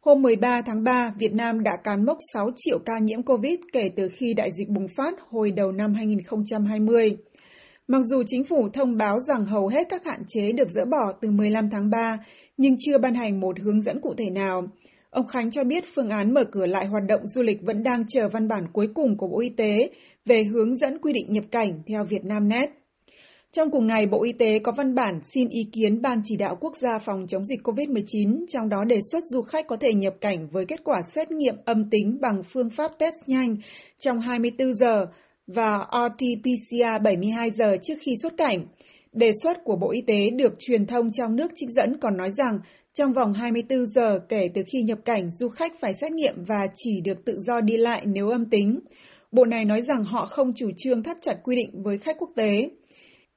Hôm 0.00 0.22
13 0.22 0.62
tháng 0.66 0.84
3, 0.84 1.12
Việt 1.18 1.32
Nam 1.32 1.62
đã 1.62 1.76
cán 1.84 2.04
mốc 2.06 2.18
6 2.32 2.50
triệu 2.56 2.78
ca 2.78 2.98
nhiễm 2.98 3.22
COVID 3.22 3.58
kể 3.72 3.90
từ 3.96 4.08
khi 4.12 4.34
đại 4.34 4.50
dịch 4.58 4.68
bùng 4.68 4.86
phát 4.96 5.14
hồi 5.30 5.50
đầu 5.50 5.72
năm 5.72 5.94
2020. 5.94 7.16
Mặc 7.88 8.02
dù 8.06 8.22
chính 8.26 8.44
phủ 8.44 8.68
thông 8.68 8.96
báo 8.96 9.20
rằng 9.20 9.44
hầu 9.44 9.68
hết 9.68 9.86
các 9.90 10.06
hạn 10.06 10.22
chế 10.28 10.52
được 10.52 10.68
dỡ 10.68 10.84
bỏ 10.84 11.12
từ 11.20 11.30
15 11.30 11.70
tháng 11.70 11.90
3, 11.90 12.18
nhưng 12.56 12.74
chưa 12.78 12.98
ban 12.98 13.14
hành 13.14 13.40
một 13.40 13.60
hướng 13.60 13.82
dẫn 13.82 14.00
cụ 14.00 14.14
thể 14.18 14.30
nào. 14.30 14.68
Ông 15.12 15.26
Khánh 15.26 15.50
cho 15.50 15.64
biết 15.64 15.84
phương 15.94 16.10
án 16.10 16.34
mở 16.34 16.44
cửa 16.44 16.66
lại 16.66 16.86
hoạt 16.86 17.02
động 17.08 17.26
du 17.26 17.42
lịch 17.42 17.62
vẫn 17.62 17.82
đang 17.82 18.04
chờ 18.08 18.28
văn 18.28 18.48
bản 18.48 18.66
cuối 18.72 18.88
cùng 18.94 19.16
của 19.16 19.28
Bộ 19.28 19.40
Y 19.40 19.48
tế 19.48 19.90
về 20.24 20.44
hướng 20.44 20.76
dẫn 20.76 20.98
quy 20.98 21.12
định 21.12 21.32
nhập 21.32 21.44
cảnh 21.50 21.82
theo 21.86 22.04
Vietnamnet. 22.04 22.70
Trong 23.52 23.70
cùng 23.70 23.86
ngày, 23.86 24.06
Bộ 24.06 24.22
Y 24.22 24.32
tế 24.32 24.58
có 24.58 24.72
văn 24.76 24.94
bản 24.94 25.20
xin 25.24 25.48
ý 25.48 25.64
kiến 25.72 26.02
Ban 26.02 26.20
chỉ 26.24 26.36
đạo 26.36 26.56
quốc 26.60 26.76
gia 26.76 26.98
phòng 26.98 27.26
chống 27.28 27.44
dịch 27.44 27.60
COVID-19, 27.62 28.44
trong 28.48 28.68
đó 28.68 28.84
đề 28.84 29.00
xuất 29.10 29.24
du 29.24 29.42
khách 29.42 29.66
có 29.66 29.76
thể 29.76 29.94
nhập 29.94 30.14
cảnh 30.20 30.48
với 30.52 30.64
kết 30.64 30.84
quả 30.84 31.02
xét 31.14 31.30
nghiệm 31.30 31.54
âm 31.64 31.90
tính 31.90 32.18
bằng 32.20 32.42
phương 32.52 32.70
pháp 32.70 32.90
test 32.98 33.14
nhanh 33.26 33.56
trong 33.98 34.20
24 34.20 34.74
giờ 34.74 35.06
và 35.46 35.78
RT-PCR 35.90 37.02
72 37.02 37.50
giờ 37.50 37.76
trước 37.82 37.94
khi 38.00 38.14
xuất 38.22 38.36
cảnh. 38.36 38.66
Đề 39.12 39.32
xuất 39.42 39.56
của 39.64 39.76
Bộ 39.76 39.90
Y 39.90 40.00
tế 40.00 40.30
được 40.30 40.52
truyền 40.58 40.86
thông 40.86 41.12
trong 41.12 41.36
nước 41.36 41.50
trích 41.54 41.70
dẫn 41.70 42.00
còn 42.00 42.16
nói 42.16 42.32
rằng 42.32 42.58
trong 42.94 43.12
vòng 43.12 43.32
24 43.32 43.86
giờ 43.86 44.18
kể 44.28 44.48
từ 44.54 44.62
khi 44.66 44.82
nhập 44.82 44.98
cảnh, 45.04 45.28
du 45.28 45.48
khách 45.48 45.80
phải 45.80 45.94
xét 45.94 46.12
nghiệm 46.12 46.44
và 46.44 46.66
chỉ 46.74 47.00
được 47.00 47.24
tự 47.24 47.40
do 47.46 47.60
đi 47.60 47.76
lại 47.76 48.02
nếu 48.06 48.28
âm 48.28 48.44
tính. 48.50 48.80
Bộ 49.32 49.44
này 49.44 49.64
nói 49.64 49.82
rằng 49.82 50.04
họ 50.04 50.26
không 50.26 50.52
chủ 50.56 50.70
trương 50.76 51.02
thắt 51.02 51.16
chặt 51.20 51.34
quy 51.42 51.56
định 51.56 51.82
với 51.82 51.98
khách 51.98 52.16
quốc 52.18 52.30
tế. 52.36 52.70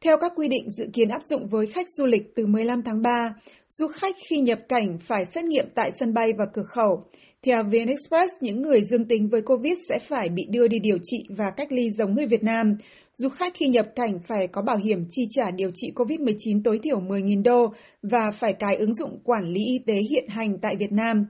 Theo 0.01 0.17
các 0.17 0.31
quy 0.35 0.47
định 0.47 0.69
dự 0.69 0.85
kiến 0.93 1.09
áp 1.09 1.21
dụng 1.25 1.47
với 1.47 1.67
khách 1.67 1.87
du 1.89 2.05
lịch 2.05 2.35
từ 2.35 2.45
15 2.45 2.81
tháng 2.83 3.01
3, 3.01 3.33
du 3.69 3.87
khách 3.87 4.15
khi 4.29 4.39
nhập 4.39 4.59
cảnh 4.69 4.97
phải 5.07 5.25
xét 5.25 5.45
nghiệm 5.45 5.65
tại 5.75 5.91
sân 5.99 6.13
bay 6.13 6.33
và 6.37 6.45
cửa 6.53 6.63
khẩu. 6.63 7.03
Theo 7.43 7.63
VN 7.63 7.87
Express, 7.87 8.33
những 8.41 8.61
người 8.61 8.81
dương 8.81 9.05
tính 9.05 9.29
với 9.29 9.41
COVID 9.41 9.77
sẽ 9.89 9.99
phải 9.99 10.29
bị 10.29 10.43
đưa 10.51 10.67
đi 10.67 10.79
điều 10.79 10.97
trị 11.03 11.17
và 11.37 11.51
cách 11.57 11.71
ly 11.71 11.89
giống 11.97 12.15
người 12.15 12.27
Việt 12.27 12.43
Nam. 12.43 12.77
Du 13.17 13.29
khách 13.29 13.53
khi 13.55 13.67
nhập 13.67 13.85
cảnh 13.95 14.19
phải 14.27 14.47
có 14.47 14.61
bảo 14.61 14.77
hiểm 14.77 15.05
chi 15.09 15.27
trả 15.29 15.51
điều 15.51 15.71
trị 15.75 15.91
COVID-19 15.95 16.61
tối 16.63 16.79
thiểu 16.83 16.99
10.000 16.99 17.43
đô 17.43 17.73
và 18.01 18.31
phải 18.31 18.53
cài 18.53 18.75
ứng 18.75 18.95
dụng 18.95 19.19
quản 19.23 19.43
lý 19.45 19.65
y 19.65 19.79
tế 19.87 19.93
hiện 20.09 20.27
hành 20.27 20.57
tại 20.61 20.75
Việt 20.75 20.91
Nam. 20.91 21.25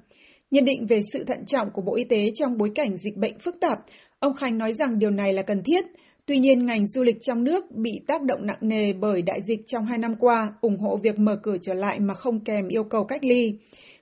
Nhận 0.51 0.65
định 0.65 0.87
về 0.87 1.01
sự 1.13 1.23
thận 1.23 1.45
trọng 1.45 1.67
của 1.73 1.81
Bộ 1.81 1.95
Y 1.95 2.03
tế 2.03 2.31
trong 2.35 2.57
bối 2.57 2.71
cảnh 2.75 2.97
dịch 2.97 3.17
bệnh 3.17 3.39
phức 3.39 3.55
tạp, 3.61 3.79
ông 4.19 4.33
Khánh 4.33 4.57
nói 4.57 4.73
rằng 4.73 4.99
điều 4.99 5.09
này 5.09 5.33
là 5.33 5.41
cần 5.41 5.63
thiết. 5.63 5.85
Tuy 6.25 6.39
nhiên, 6.39 6.65
ngành 6.65 6.87
du 6.87 7.03
lịch 7.03 7.17
trong 7.21 7.43
nước 7.43 7.65
bị 7.71 7.91
tác 8.07 8.21
động 8.21 8.45
nặng 8.45 8.59
nề 8.61 8.93
bởi 8.93 9.21
đại 9.21 9.39
dịch 9.47 9.59
trong 9.67 9.85
hai 9.85 9.97
năm 9.97 10.15
qua, 10.19 10.49
ủng 10.61 10.77
hộ 10.77 10.97
việc 10.97 11.19
mở 11.19 11.39
cửa 11.43 11.57
trở 11.61 11.73
lại 11.73 11.99
mà 11.99 12.13
không 12.13 12.43
kèm 12.43 12.67
yêu 12.67 12.83
cầu 12.83 13.03
cách 13.03 13.23
ly. 13.23 13.53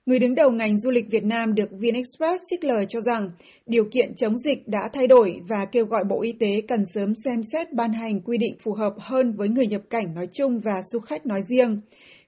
Người 0.05 0.19
đứng 0.19 0.35
đầu 0.35 0.51
ngành 0.51 0.79
du 0.79 0.91
lịch 0.91 1.05
Việt 1.11 1.23
Nam 1.23 1.55
được 1.55 1.69
VnExpress 1.71 2.43
trích 2.45 2.63
lời 2.63 2.85
cho 2.89 3.01
rằng 3.01 3.31
điều 3.65 3.85
kiện 3.91 4.15
chống 4.15 4.37
dịch 4.37 4.67
đã 4.67 4.89
thay 4.93 5.07
đổi 5.07 5.39
và 5.49 5.65
kêu 5.71 5.85
gọi 5.85 6.03
Bộ 6.03 6.21
Y 6.21 6.31
tế 6.31 6.61
cần 6.67 6.85
sớm 6.93 7.13
xem 7.25 7.41
xét 7.53 7.73
ban 7.73 7.93
hành 7.93 8.21
quy 8.21 8.37
định 8.37 8.55
phù 8.63 8.73
hợp 8.73 8.93
hơn 8.99 9.33
với 9.37 9.49
người 9.49 9.67
nhập 9.67 9.81
cảnh 9.89 10.13
nói 10.15 10.27
chung 10.33 10.59
và 10.59 10.81
du 10.91 10.99
khách 10.99 11.25
nói 11.25 11.41
riêng. 11.47 11.81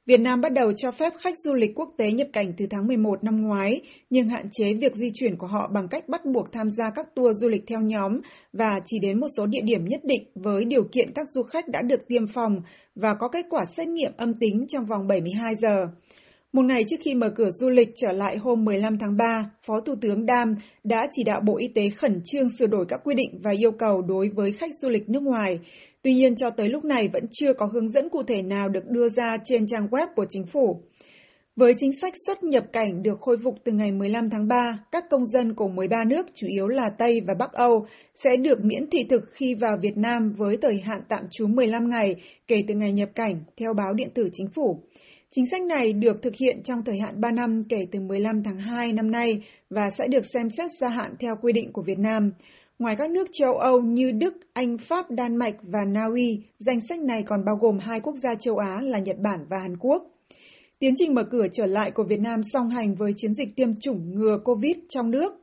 Việt 0.05 0.19
Nam 0.19 0.41
bắt 0.41 0.51
đầu 0.51 0.71
cho 0.77 0.91
phép 0.91 1.13
khách 1.19 1.33
du 1.37 1.53
lịch 1.53 1.71
quốc 1.75 1.89
tế 1.97 2.11
nhập 2.11 2.27
cảnh 2.33 2.53
từ 2.57 2.65
tháng 2.69 2.87
11 2.87 3.23
năm 3.23 3.41
ngoái, 3.41 3.81
nhưng 4.09 4.29
hạn 4.29 4.45
chế 4.51 4.73
việc 4.73 4.95
di 4.95 5.09
chuyển 5.13 5.37
của 5.37 5.47
họ 5.47 5.69
bằng 5.73 5.87
cách 5.87 6.09
bắt 6.09 6.25
buộc 6.25 6.51
tham 6.51 6.71
gia 6.71 6.89
các 6.89 7.15
tour 7.15 7.41
du 7.41 7.47
lịch 7.47 7.63
theo 7.67 7.81
nhóm 7.81 8.19
và 8.53 8.79
chỉ 8.85 8.99
đến 8.99 9.19
một 9.19 9.27
số 9.37 9.45
địa 9.45 9.61
điểm 9.63 9.85
nhất 9.85 10.01
định 10.03 10.23
với 10.35 10.65
điều 10.65 10.83
kiện 10.91 11.11
các 11.15 11.27
du 11.27 11.43
khách 11.43 11.67
đã 11.67 11.81
được 11.81 12.07
tiêm 12.07 12.27
phòng 12.27 12.61
và 12.95 13.15
có 13.19 13.27
kết 13.27 13.45
quả 13.49 13.65
xét 13.77 13.87
nghiệm 13.87 14.11
âm 14.17 14.33
tính 14.33 14.65
trong 14.67 14.85
vòng 14.85 15.07
72 15.07 15.55
giờ. 15.55 15.87
Một 16.55 16.65
ngày 16.65 16.83
trước 16.89 16.95
khi 17.01 17.15
mở 17.15 17.29
cửa 17.35 17.49
du 17.51 17.69
lịch 17.69 17.89
trở 17.95 18.11
lại 18.11 18.37
hôm 18.37 18.65
15 18.65 18.97
tháng 18.97 19.17
3, 19.17 19.51
Phó 19.65 19.79
Thủ 19.79 19.95
tướng 20.01 20.25
Đam 20.25 20.55
đã 20.83 21.07
chỉ 21.11 21.23
đạo 21.23 21.41
Bộ 21.41 21.57
Y 21.57 21.67
tế 21.67 21.89
khẩn 21.89 22.21
trương 22.25 22.47
sửa 22.59 22.67
đổi 22.67 22.85
các 22.89 22.99
quy 23.03 23.15
định 23.15 23.39
và 23.43 23.51
yêu 23.51 23.71
cầu 23.71 24.01
đối 24.01 24.29
với 24.29 24.51
khách 24.51 24.71
du 24.81 24.89
lịch 24.89 25.09
nước 25.09 25.23
ngoài. 25.23 25.59
Tuy 26.01 26.13
nhiên, 26.13 26.35
cho 26.35 26.49
tới 26.49 26.69
lúc 26.69 26.85
này 26.85 27.09
vẫn 27.13 27.23
chưa 27.31 27.53
có 27.53 27.65
hướng 27.65 27.89
dẫn 27.89 28.09
cụ 28.09 28.23
thể 28.23 28.41
nào 28.41 28.69
được 28.69 28.85
đưa 28.89 29.09
ra 29.09 29.37
trên 29.45 29.67
trang 29.67 29.87
web 29.87 30.07
của 30.15 30.25
chính 30.29 30.45
phủ. 30.45 30.81
Với 31.55 31.73
chính 31.77 31.91
sách 32.01 32.13
xuất 32.25 32.43
nhập 32.43 32.63
cảnh 32.73 33.03
được 33.03 33.19
khôi 33.19 33.37
phục 33.43 33.55
từ 33.63 33.71
ngày 33.71 33.91
15 33.91 34.29
tháng 34.29 34.47
3, 34.47 34.79
các 34.91 35.03
công 35.09 35.25
dân 35.25 35.53
của 35.53 35.67
13 35.67 36.03
nước, 36.07 36.25
chủ 36.33 36.47
yếu 36.47 36.67
là 36.67 36.89
Tây 36.97 37.21
và 37.27 37.33
Bắc 37.39 37.53
Âu, 37.53 37.85
sẽ 38.15 38.37
được 38.37 38.63
miễn 38.63 38.89
thị 38.89 38.99
thực 39.09 39.21
khi 39.31 39.55
vào 39.55 39.77
Việt 39.81 39.97
Nam 39.97 40.33
với 40.37 40.57
thời 40.61 40.79
hạn 40.79 41.01
tạm 41.09 41.23
trú 41.31 41.47
15 41.47 41.89
ngày 41.89 42.15
kể 42.47 42.63
từ 42.67 42.73
ngày 42.73 42.93
nhập 42.93 43.09
cảnh, 43.15 43.43
theo 43.57 43.73
báo 43.73 43.93
điện 43.93 44.09
tử 44.13 44.29
chính 44.33 44.47
phủ. 44.55 44.79
Chính 45.31 45.45
sách 45.51 45.61
này 45.61 45.93
được 45.93 46.21
thực 46.21 46.35
hiện 46.35 46.63
trong 46.63 46.83
thời 46.85 46.99
hạn 46.99 47.21
3 47.21 47.31
năm 47.31 47.61
kể 47.69 47.77
từ 47.91 47.99
15 47.99 48.43
tháng 48.43 48.57
2 48.57 48.93
năm 48.93 49.11
nay 49.11 49.41
và 49.69 49.89
sẽ 49.97 50.07
được 50.07 50.25
xem 50.33 50.49
xét 50.57 50.71
gia 50.81 50.89
hạn 50.89 51.11
theo 51.19 51.35
quy 51.41 51.53
định 51.53 51.73
của 51.73 51.81
Việt 51.81 51.99
Nam. 51.99 52.31
Ngoài 52.79 52.95
các 52.95 53.09
nước 53.09 53.27
châu 53.31 53.57
Âu 53.57 53.81
như 53.81 54.11
Đức, 54.11 54.33
Anh, 54.53 54.77
Pháp, 54.77 55.11
Đan 55.11 55.35
Mạch 55.35 55.55
và 55.61 55.79
Na 55.87 56.05
Uy, 56.13 56.41
danh 56.59 56.79
sách 56.89 56.99
này 56.99 57.23
còn 57.23 57.45
bao 57.45 57.55
gồm 57.55 57.79
hai 57.79 57.99
quốc 57.99 58.15
gia 58.15 58.35
châu 58.35 58.57
Á 58.57 58.81
là 58.81 58.99
Nhật 58.99 59.17
Bản 59.19 59.39
và 59.49 59.57
Hàn 59.61 59.77
Quốc. 59.77 60.03
Tiến 60.79 60.93
trình 60.97 61.13
mở 61.13 61.23
cửa 61.31 61.47
trở 61.53 61.65
lại 61.65 61.91
của 61.91 62.03
Việt 62.03 62.19
Nam 62.19 62.41
song 62.53 62.69
hành 62.69 62.95
với 62.95 63.11
chiến 63.17 63.33
dịch 63.33 63.55
tiêm 63.55 63.75
chủng 63.75 64.15
ngừa 64.15 64.37
COVID 64.43 64.75
trong 64.89 65.11
nước. 65.11 65.33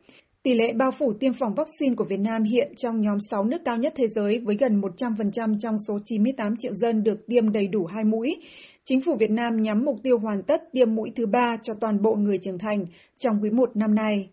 Tỷ 0.43 0.55
lệ 0.55 0.73
bao 0.73 0.91
phủ 0.99 1.12
tiêm 1.21 1.33
phòng 1.33 1.55
vaccine 1.55 1.95
của 1.97 2.05
Việt 2.05 2.21
Nam 2.21 2.43
hiện 2.43 2.73
trong 2.77 3.01
nhóm 3.01 3.19
6 3.31 3.45
nước 3.45 3.59
cao 3.65 3.77
nhất 3.77 3.93
thế 3.97 4.05
giới 4.09 4.39
với 4.39 4.57
gần 4.57 4.81
100% 4.81 5.57
trong 5.62 5.75
số 5.89 5.99
98 6.05 6.57
triệu 6.59 6.75
dân 6.75 7.03
được 7.03 7.27
tiêm 7.27 7.53
đầy 7.53 7.67
đủ 7.67 7.87
hai 7.87 8.05
mũi, 8.05 8.37
Chính 8.85 9.01
phủ 9.01 9.17
Việt 9.17 9.31
Nam 9.31 9.62
nhắm 9.62 9.85
mục 9.85 9.97
tiêu 10.03 10.19
hoàn 10.19 10.43
tất 10.43 10.61
tiêm 10.73 10.95
mũi 10.95 11.12
thứ 11.17 11.27
ba 11.27 11.57
cho 11.62 11.75
toàn 11.75 12.03
bộ 12.03 12.15
người 12.15 12.39
trưởng 12.39 12.59
thành 12.59 12.87
trong 13.19 13.43
quý 13.43 13.51
một 13.51 13.77
năm 13.77 13.95
nay. 13.95 14.31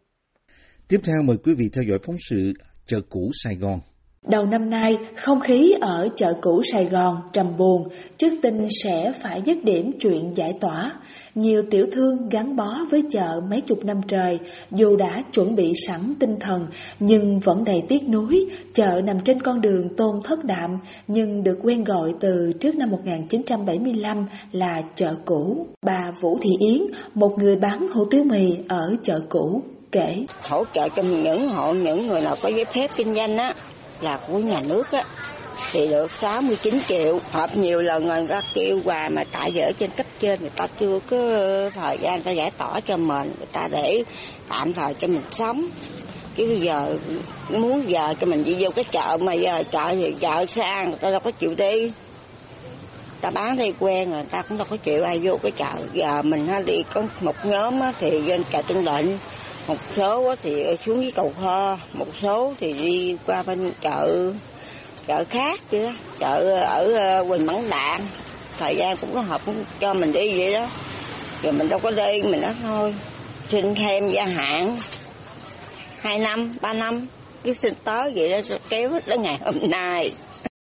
Tiếp 0.88 1.00
theo 1.04 1.22
mời 1.24 1.38
quý 1.38 1.54
vị 1.54 1.70
theo 1.74 1.84
dõi 1.84 2.00
phóng 2.06 2.16
sự 2.30 2.54
chợ 2.88 3.02
cũ 3.10 3.32
Sài 3.34 3.56
Gòn. 3.56 3.80
Đầu 4.28 4.46
năm 4.46 4.70
nay, 4.70 4.98
không 5.16 5.40
khí 5.40 5.74
ở 5.82 6.08
chợ 6.16 6.34
cũ 6.42 6.62
Sài 6.72 6.86
Gòn 6.86 7.16
trầm 7.34 7.58
buồn 7.58 7.88
trước 8.18 8.34
tin 8.42 8.68
sẽ 8.84 9.12
phải 9.22 9.42
dứt 9.46 9.64
điểm 9.64 9.92
chuyện 10.00 10.34
giải 10.36 10.54
tỏa. 10.62 10.92
Nhiều 11.36 11.62
tiểu 11.72 11.88
thương 11.92 12.30
gắn 12.30 12.56
bó 12.56 12.78
với 12.90 13.04
chợ 13.12 13.42
mấy 13.50 13.62
chục 13.62 13.86
năm 13.86 14.02
trời, 14.08 14.40
dù 14.72 14.96
đã 14.96 15.24
chuẩn 15.34 15.56
bị 15.56 15.74
sẵn 15.88 16.14
tinh 16.20 16.36
thần, 16.40 16.68
nhưng 17.00 17.40
vẫn 17.40 17.64
đầy 17.64 17.82
tiếc 17.90 18.10
nuối. 18.10 18.46
Chợ 18.74 19.02
nằm 19.04 19.20
trên 19.20 19.42
con 19.42 19.62
đường 19.62 19.96
Tôn 19.98 20.20
Thất 20.24 20.46
Đạm, 20.46 20.80
nhưng 21.08 21.44
được 21.44 21.60
quen 21.64 21.84
gọi 21.84 22.14
từ 22.20 22.52
trước 22.60 22.76
năm 22.76 22.90
1975 22.92 24.26
là 24.52 24.82
chợ 24.96 25.16
cũ. 25.26 25.68
Bà 25.86 26.12
Vũ 26.22 26.38
Thị 26.42 26.52
Yến, 26.60 26.82
một 27.14 27.38
người 27.38 27.56
bán 27.56 27.88
hủ 27.88 28.06
tiếu 28.06 28.24
mì 28.24 28.58
ở 28.68 28.96
chợ 29.04 29.22
cũ, 29.30 29.62
kể. 29.92 30.26
Hỗ 30.50 30.64
trợ 30.74 30.90
cho 30.96 31.04
những 31.04 31.50
hộ, 31.50 31.74
những 31.74 32.08
người 32.08 32.22
nào 32.22 32.36
có 32.42 32.50
giấy 32.50 32.66
phép 32.66 32.92
kinh 32.96 33.14
doanh 33.14 33.38
á, 33.38 33.54
là 34.02 34.20
của 34.28 34.38
nhà 34.38 34.60
nước 34.60 34.92
á, 34.92 35.04
thì 35.72 35.88
được 35.88 36.12
69 36.12 36.80
triệu. 36.88 37.20
Họp 37.32 37.58
nhiều 37.58 37.80
lần 37.80 38.08
người 38.08 38.28
ta 38.28 38.42
kêu 38.54 38.80
quà 38.86 39.10
mà 39.12 39.22
tại 39.32 39.52
vì 39.52 39.62
ở 39.62 39.72
trên 39.80 39.90
cấp 39.98 40.06
trên, 40.20 40.42
người 40.42 40.52
ta 40.56 40.68
chưa 40.80 41.00
có 41.10 41.18
thời 41.76 41.98
gian, 42.02 42.14
người 42.14 42.24
ta 42.24 42.32
giải 42.32 42.52
tỏa 42.58 42.80
cho 42.86 42.98
mình, 42.98 43.32
người 43.38 43.48
ta 43.52 43.68
để 43.72 44.04
tạm 44.48 44.74
thời 44.74 44.94
cho 44.94 45.08
mình 45.08 45.22
sống. 45.30 45.68
Chứ 46.36 46.48
bây 46.48 46.62
giờ 46.62 46.96
muốn 47.50 47.90
giờ 47.90 48.14
cho 48.20 48.28
mình 48.28 48.44
đi 48.44 48.56
vô 48.60 48.70
cái 48.76 48.84
chợ 48.84 49.18
mà 49.22 49.34
giờ 49.34 49.64
chợ 49.72 49.90
thì 49.92 50.16
chợ 50.20 50.46
sang 50.46 50.90
người 50.90 50.98
ta 51.02 51.12
đâu 51.12 51.20
có 51.20 51.32
chịu 51.32 51.54
đi. 51.58 51.92
Ta 53.22 53.30
bán 53.30 53.58
đi 53.58 53.74
quen 53.80 54.10
người 54.10 54.24
ta 54.32 54.42
cũng 54.42 54.58
đâu 54.58 54.68
có 54.70 54.78
chịu 54.78 55.04
ai 55.04 55.20
vô 55.24 55.38
cái 55.44 55.52
chợ. 55.52 55.72
Giờ 55.94 56.22
mình 56.22 56.48
đi 56.66 56.84
có 56.94 57.04
một 57.22 57.36
nhóm 57.46 57.80
thì 58.00 58.20
lên 58.20 58.44
chợ 58.52 58.62
Tân 58.62 58.86
Định 58.86 59.18
một 59.70 59.78
số 59.96 60.36
thì 60.44 60.78
xuống 60.86 61.02
dưới 61.02 61.12
cầu 61.12 61.34
kho 61.42 61.78
một 61.94 62.08
số 62.22 62.54
thì 62.60 62.74
đi 62.74 63.18
qua 63.26 63.44
bên 63.44 63.72
chợ 63.82 64.32
chợ 65.08 65.24
khác 65.30 65.60
chứ 65.70 65.88
chợ 66.20 66.62
ở 66.62 66.94
ờ, 66.98 67.26
Quỳnh 67.30 67.46
Mẫn 67.46 67.70
Đạn 67.70 68.02
thời 68.60 68.76
gian 68.76 68.94
cũng 69.02 69.10
có 69.14 69.22
hợp 69.22 69.42
cho 69.80 69.94
mình 69.94 70.12
đi 70.12 70.40
vậy 70.40 70.54
đó. 70.54 70.68
Rồi 71.44 71.54
mình 71.54 71.70
đâu 71.70 71.80
có 71.80 71.92
đi 71.92 72.22
mình 72.22 72.42
nói 72.42 72.54
thôi 72.64 72.96
xin 73.48 73.76
thêm 73.76 74.10
gia 74.10 74.26
hạn. 74.26 74.76
Hai 76.00 76.20
năm 76.20 76.52
ba 76.62 76.74
năm 76.74 77.08
cứ 77.44 77.54
xin 77.54 77.74
tới 77.84 78.12
vậy 78.16 78.30
đó 78.30 78.58
kéo 78.70 78.90
đến 79.08 79.22
ngày 79.22 79.38
hôm 79.46 79.70
nay. 79.70 80.12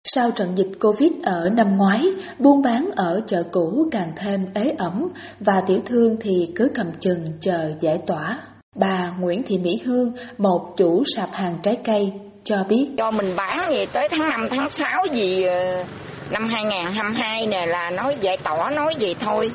Sau 0.04 0.32
trận 0.32 0.56
dịch 0.56 0.72
Covid 0.82 1.12
ở 1.24 1.50
năm 1.50 1.78
ngoái, 1.78 2.02
buôn 2.40 2.62
bán 2.62 2.90
ở 2.96 3.22
chợ 3.28 3.44
cũ 3.52 3.88
càng 3.92 4.12
thêm 4.18 4.46
ế 4.54 4.74
ẩm 4.78 5.08
và 5.40 5.62
tiểu 5.68 5.80
thương 5.86 6.18
thì 6.22 6.52
cứ 6.56 6.72
cầm 6.76 6.88
chừng 7.00 7.26
chờ 7.42 7.72
giải 7.80 8.00
tỏa. 8.08 8.40
Bà 8.76 9.12
Nguyễn 9.20 9.44
Thị 9.44 9.58
Mỹ 9.58 9.82
Hương, 9.86 10.12
một 10.38 10.74
chủ 10.78 11.04
sạp 11.16 11.30
hàng 11.34 11.58
trái 11.64 11.78
cây, 11.84 12.12
cho 12.44 12.64
biết. 12.70 12.88
Cho 12.98 13.12
mình 13.12 13.36
bán 13.36 13.70
gì 13.70 13.86
tới 13.86 14.08
tháng 14.12 14.30
5, 14.30 14.48
tháng 14.50 14.70
6 14.70 15.06
gì 15.14 15.44
ờ, 15.44 15.84
năm 16.30 16.50
2022 16.50 17.48
này 17.48 17.68
là 17.68 17.90
nói 17.90 18.18
giải 18.22 18.38
tỏa 18.44 18.70
nói 18.70 18.94
gì 19.00 19.14
thôi. 19.20 19.52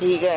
Thì 0.00 0.18
ờ, 0.22 0.36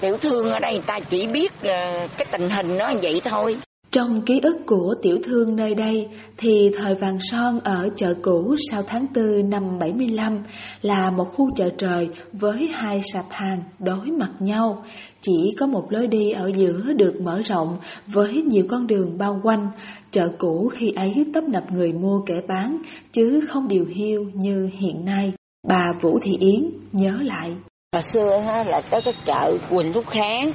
tiểu 0.00 0.16
thương 0.22 0.50
ở 0.50 0.58
đây 0.58 0.72
người 0.72 0.82
ta 0.86 1.00
chỉ 1.08 1.26
biết 1.26 1.52
ờ, 1.62 2.06
cái 2.16 2.26
tình 2.30 2.50
hình 2.50 2.78
nó 2.78 2.92
vậy 3.02 3.20
thôi. 3.24 3.56
Trong 3.92 4.22
ký 4.22 4.40
ức 4.40 4.56
của 4.66 4.94
tiểu 5.02 5.18
thương 5.24 5.56
nơi 5.56 5.74
đây 5.74 6.08
thì 6.36 6.70
thời 6.78 6.94
vàng 6.94 7.18
son 7.20 7.60
ở 7.64 7.88
chợ 7.96 8.14
cũ 8.22 8.54
sau 8.70 8.82
tháng 8.82 9.06
4 9.14 9.50
năm 9.50 9.78
75 9.78 10.38
là 10.82 11.10
một 11.10 11.24
khu 11.34 11.50
chợ 11.56 11.70
trời 11.78 12.08
với 12.32 12.68
hai 12.72 13.02
sạp 13.12 13.24
hàng 13.30 13.58
đối 13.78 14.06
mặt 14.06 14.30
nhau. 14.38 14.84
Chỉ 15.20 15.54
có 15.58 15.66
một 15.66 15.86
lối 15.88 16.06
đi 16.06 16.30
ở 16.30 16.50
giữa 16.56 16.92
được 16.96 17.12
mở 17.22 17.40
rộng 17.44 17.78
với 18.06 18.42
nhiều 18.42 18.64
con 18.70 18.86
đường 18.86 19.18
bao 19.18 19.40
quanh. 19.42 19.70
Chợ 20.10 20.28
cũ 20.38 20.70
khi 20.74 20.92
ấy 20.96 21.26
tấp 21.34 21.44
nập 21.44 21.72
người 21.72 21.92
mua 21.92 22.20
kẻ 22.26 22.40
bán 22.48 22.78
chứ 23.12 23.40
không 23.48 23.68
điều 23.68 23.84
hiu 23.84 24.24
như 24.34 24.70
hiện 24.78 25.04
nay. 25.04 25.32
Bà 25.68 25.82
Vũ 26.00 26.18
Thị 26.22 26.36
Yến 26.40 26.70
nhớ 26.92 27.12
lại. 27.22 27.56
Hồi 27.92 28.02
xưa 28.02 28.40
là 28.66 28.82
có 28.90 29.00
cái 29.04 29.14
chợ 29.24 29.58
Quỳnh 29.70 29.92
Thúc 29.92 30.04
Kháng, 30.06 30.52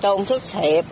Tôn 0.00 0.24
thúc 0.24 0.40
Thiệp, 0.52 0.84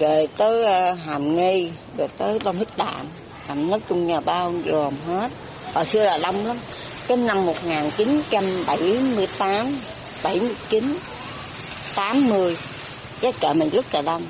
rồi 0.00 0.28
tới 0.36 0.62
uh, 0.62 0.98
hàm 1.06 1.36
nghi 1.36 1.70
rồi 1.98 2.08
tới 2.18 2.38
đông 2.44 2.58
hít 2.58 2.68
đạm. 2.76 3.06
Hàm 3.46 3.70
nói 3.70 3.80
chung 3.88 4.06
nhà 4.06 4.20
bao 4.20 4.52
gồm 4.64 4.94
hết. 5.06 5.30
Hồi 5.74 5.84
xưa 5.84 6.02
là 6.02 6.18
đông 6.22 6.46
lắm. 6.46 6.56
Cái 7.08 7.16
năm 7.16 7.46
1978 7.46 9.76
79 10.22 10.96
80 11.94 12.56
cái 13.20 13.32
chợ 13.40 13.52
mình 13.52 13.70
rất 13.70 13.94
là 13.94 14.02
đông. 14.02 14.22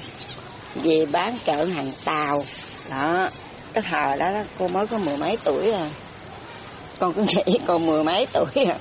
Về 0.74 1.06
bán 1.12 1.38
chợ 1.44 1.64
hàng 1.64 1.92
tàu. 2.04 2.44
Đó 2.90 3.28
cái 3.72 3.82
thời 3.90 4.18
đó 4.18 4.30
cô 4.58 4.68
mới 4.68 4.86
có 4.86 4.98
mười 4.98 5.16
mấy 5.16 5.36
tuổi 5.44 5.72
à. 5.72 5.88
Con 6.98 7.12
cũng 7.12 7.26
nghĩ 7.26 7.58
con 7.66 7.86
mười 7.86 8.04
mấy 8.04 8.26
tuổi 8.32 8.64
à. 8.64 8.74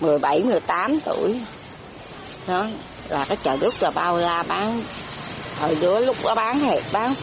Mười 0.00 0.18
bảy 0.18 0.42
mười 0.42 0.60
tám 0.60 1.00
tuổi. 1.04 1.40
Đó 2.46 2.66
là 3.08 3.24
cái 3.24 3.36
chợ 3.42 3.56
rất 3.56 3.82
là 3.82 3.90
bao 3.94 4.18
la 4.18 4.42
bán 4.42 4.82
hồi 5.60 5.76
đứa 5.80 6.06
lúc 6.06 6.16
đó 6.24 6.34
bán 6.34 6.58
thì 6.60 6.76
bán 6.92 7.14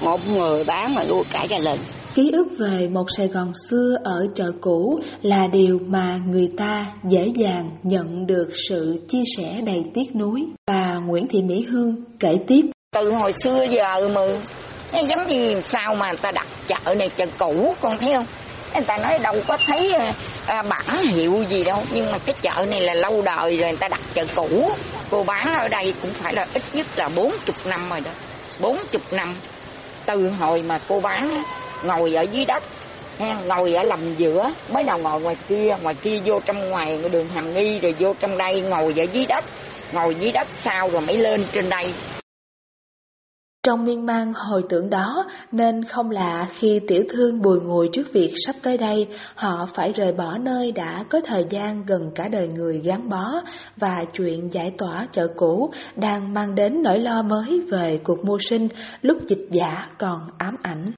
một 0.00 0.20
người 0.28 0.64
bán 0.64 0.94
mà 0.94 1.04
nuôi 1.04 1.22
cả 1.32 1.42
gia 1.42 1.58
đình 1.58 1.80
Ký 2.14 2.30
ức 2.32 2.46
về 2.58 2.88
một 2.88 3.04
Sài 3.16 3.28
Gòn 3.28 3.52
xưa 3.68 3.96
ở 4.04 4.26
chợ 4.34 4.52
cũ 4.60 4.98
là 5.22 5.46
điều 5.52 5.78
mà 5.86 6.18
người 6.26 6.48
ta 6.58 6.86
dễ 7.08 7.32
dàng 7.36 7.70
nhận 7.82 8.26
được 8.26 8.48
sự 8.68 9.06
chia 9.08 9.22
sẻ 9.36 9.60
đầy 9.66 9.84
tiếc 9.94 10.16
nuối. 10.16 10.40
Bà 10.66 10.94
Nguyễn 11.06 11.26
Thị 11.28 11.42
Mỹ 11.42 11.64
Hương 11.70 11.94
kể 12.20 12.32
tiếp. 12.46 12.62
Từ 12.94 13.10
hồi 13.10 13.32
xưa 13.32 13.66
giờ 13.70 14.08
mà 14.08 14.20
giống 15.08 15.26
như 15.26 15.60
sao 15.60 15.94
mà 15.94 16.06
người 16.08 16.16
ta 16.16 16.30
đặt 16.32 16.46
chợ 16.66 16.94
này 16.94 17.08
chợ 17.16 17.26
cũ 17.38 17.74
con 17.80 17.98
thấy 17.98 18.12
không? 18.14 18.26
Người 18.74 18.84
ta 18.86 18.96
nói 18.96 19.18
đâu 19.18 19.34
có 19.46 19.56
thấy 19.66 19.92
ờ, 19.92 20.04
ờ, 20.46 20.54
à, 20.54 20.62
bản 20.62 20.96
hiệu 20.96 21.44
gì 21.48 21.64
đâu. 21.64 21.82
Nhưng 21.90 22.12
mà 22.12 22.18
cái 22.26 22.34
chợ 22.42 22.66
này 22.68 22.80
là 22.80 22.94
lâu 22.94 23.22
đời 23.22 23.56
rồi 23.56 23.70
người 23.70 23.76
ta 23.76 23.88
đặt 23.88 24.00
chợ 24.14 24.24
cũ. 24.34 24.70
Cô 25.10 25.24
bán 25.24 25.54
ở 25.58 25.68
đây 25.68 25.94
cũng 26.02 26.12
phải 26.12 26.34
là 26.34 26.44
ít 26.54 26.62
nhất 26.72 26.86
là 26.96 27.08
40 27.08 27.38
năm 27.64 27.90
rồi 27.90 28.00
đó. 28.00 28.10
40 28.60 29.02
năm. 29.10 29.36
Từ 30.06 30.28
hồi 30.28 30.62
mà 30.62 30.78
cô 30.88 31.00
bán 31.00 31.42
ngồi 31.82 32.14
ở 32.14 32.22
dưới 32.22 32.44
đất 32.44 32.62
ngồi 33.46 33.74
ở 33.74 33.82
lầm 33.82 34.14
giữa 34.14 34.52
mới 34.72 34.82
đầu 34.82 34.98
ngồi 34.98 35.20
ngoài 35.20 35.36
kia 35.48 35.76
ngoài 35.82 35.94
kia 35.94 36.20
vô 36.24 36.40
trong 36.46 36.70
ngoài 36.70 36.98
đường 37.12 37.28
hàm 37.34 37.54
nghi 37.54 37.78
rồi 37.78 37.94
vô 37.98 38.14
trong 38.20 38.38
đây 38.38 38.60
ngồi 38.60 38.94
ở 38.98 39.06
dưới 39.12 39.26
đất. 39.26 39.44
Ngồi 39.92 40.14
dưới 40.14 40.32
đất 40.32 40.48
sau 40.56 40.90
rồi 40.90 41.00
mới 41.00 41.16
lên 41.16 41.44
trên 41.52 41.68
đây 41.68 41.92
trong 43.66 43.84
miên 43.84 44.06
man 44.06 44.32
hồi 44.34 44.62
tưởng 44.68 44.90
đó, 44.90 45.26
nên 45.52 45.84
không 45.84 46.10
lạ 46.10 46.46
khi 46.50 46.80
tiểu 46.88 47.02
thương 47.10 47.42
bùi 47.42 47.60
ngùi 47.60 47.88
trước 47.92 48.12
việc 48.12 48.34
sắp 48.46 48.56
tới 48.62 48.78
đây, 48.78 49.06
họ 49.34 49.66
phải 49.74 49.92
rời 49.92 50.12
bỏ 50.12 50.38
nơi 50.38 50.72
đã 50.72 51.04
có 51.10 51.20
thời 51.24 51.44
gian 51.50 51.84
gần 51.86 52.10
cả 52.14 52.28
đời 52.28 52.48
người 52.48 52.80
gắn 52.84 53.08
bó 53.08 53.40
và 53.76 53.94
chuyện 54.12 54.52
giải 54.52 54.72
tỏa 54.78 55.06
chợ 55.12 55.26
cũ 55.36 55.70
đang 55.96 56.34
mang 56.34 56.54
đến 56.54 56.82
nỗi 56.82 57.00
lo 57.00 57.22
mới 57.22 57.60
về 57.70 58.00
cuộc 58.04 58.24
mưu 58.24 58.38
sinh 58.38 58.68
lúc 59.02 59.18
dịch 59.28 59.46
giả 59.50 59.88
còn 59.98 60.20
ám 60.38 60.56
ảnh. 60.62 60.92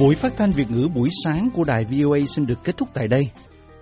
Buổi 0.00 0.14
phát 0.14 0.32
thanh 0.36 0.52
Việt 0.52 0.70
ngữ 0.70 0.88
buổi 0.94 1.08
sáng 1.24 1.48
của 1.54 1.64
đài 1.64 1.84
VOA 1.84 2.18
xin 2.34 2.46
được 2.46 2.58
kết 2.64 2.76
thúc 2.76 2.88
tại 2.94 3.08
đây. 3.08 3.22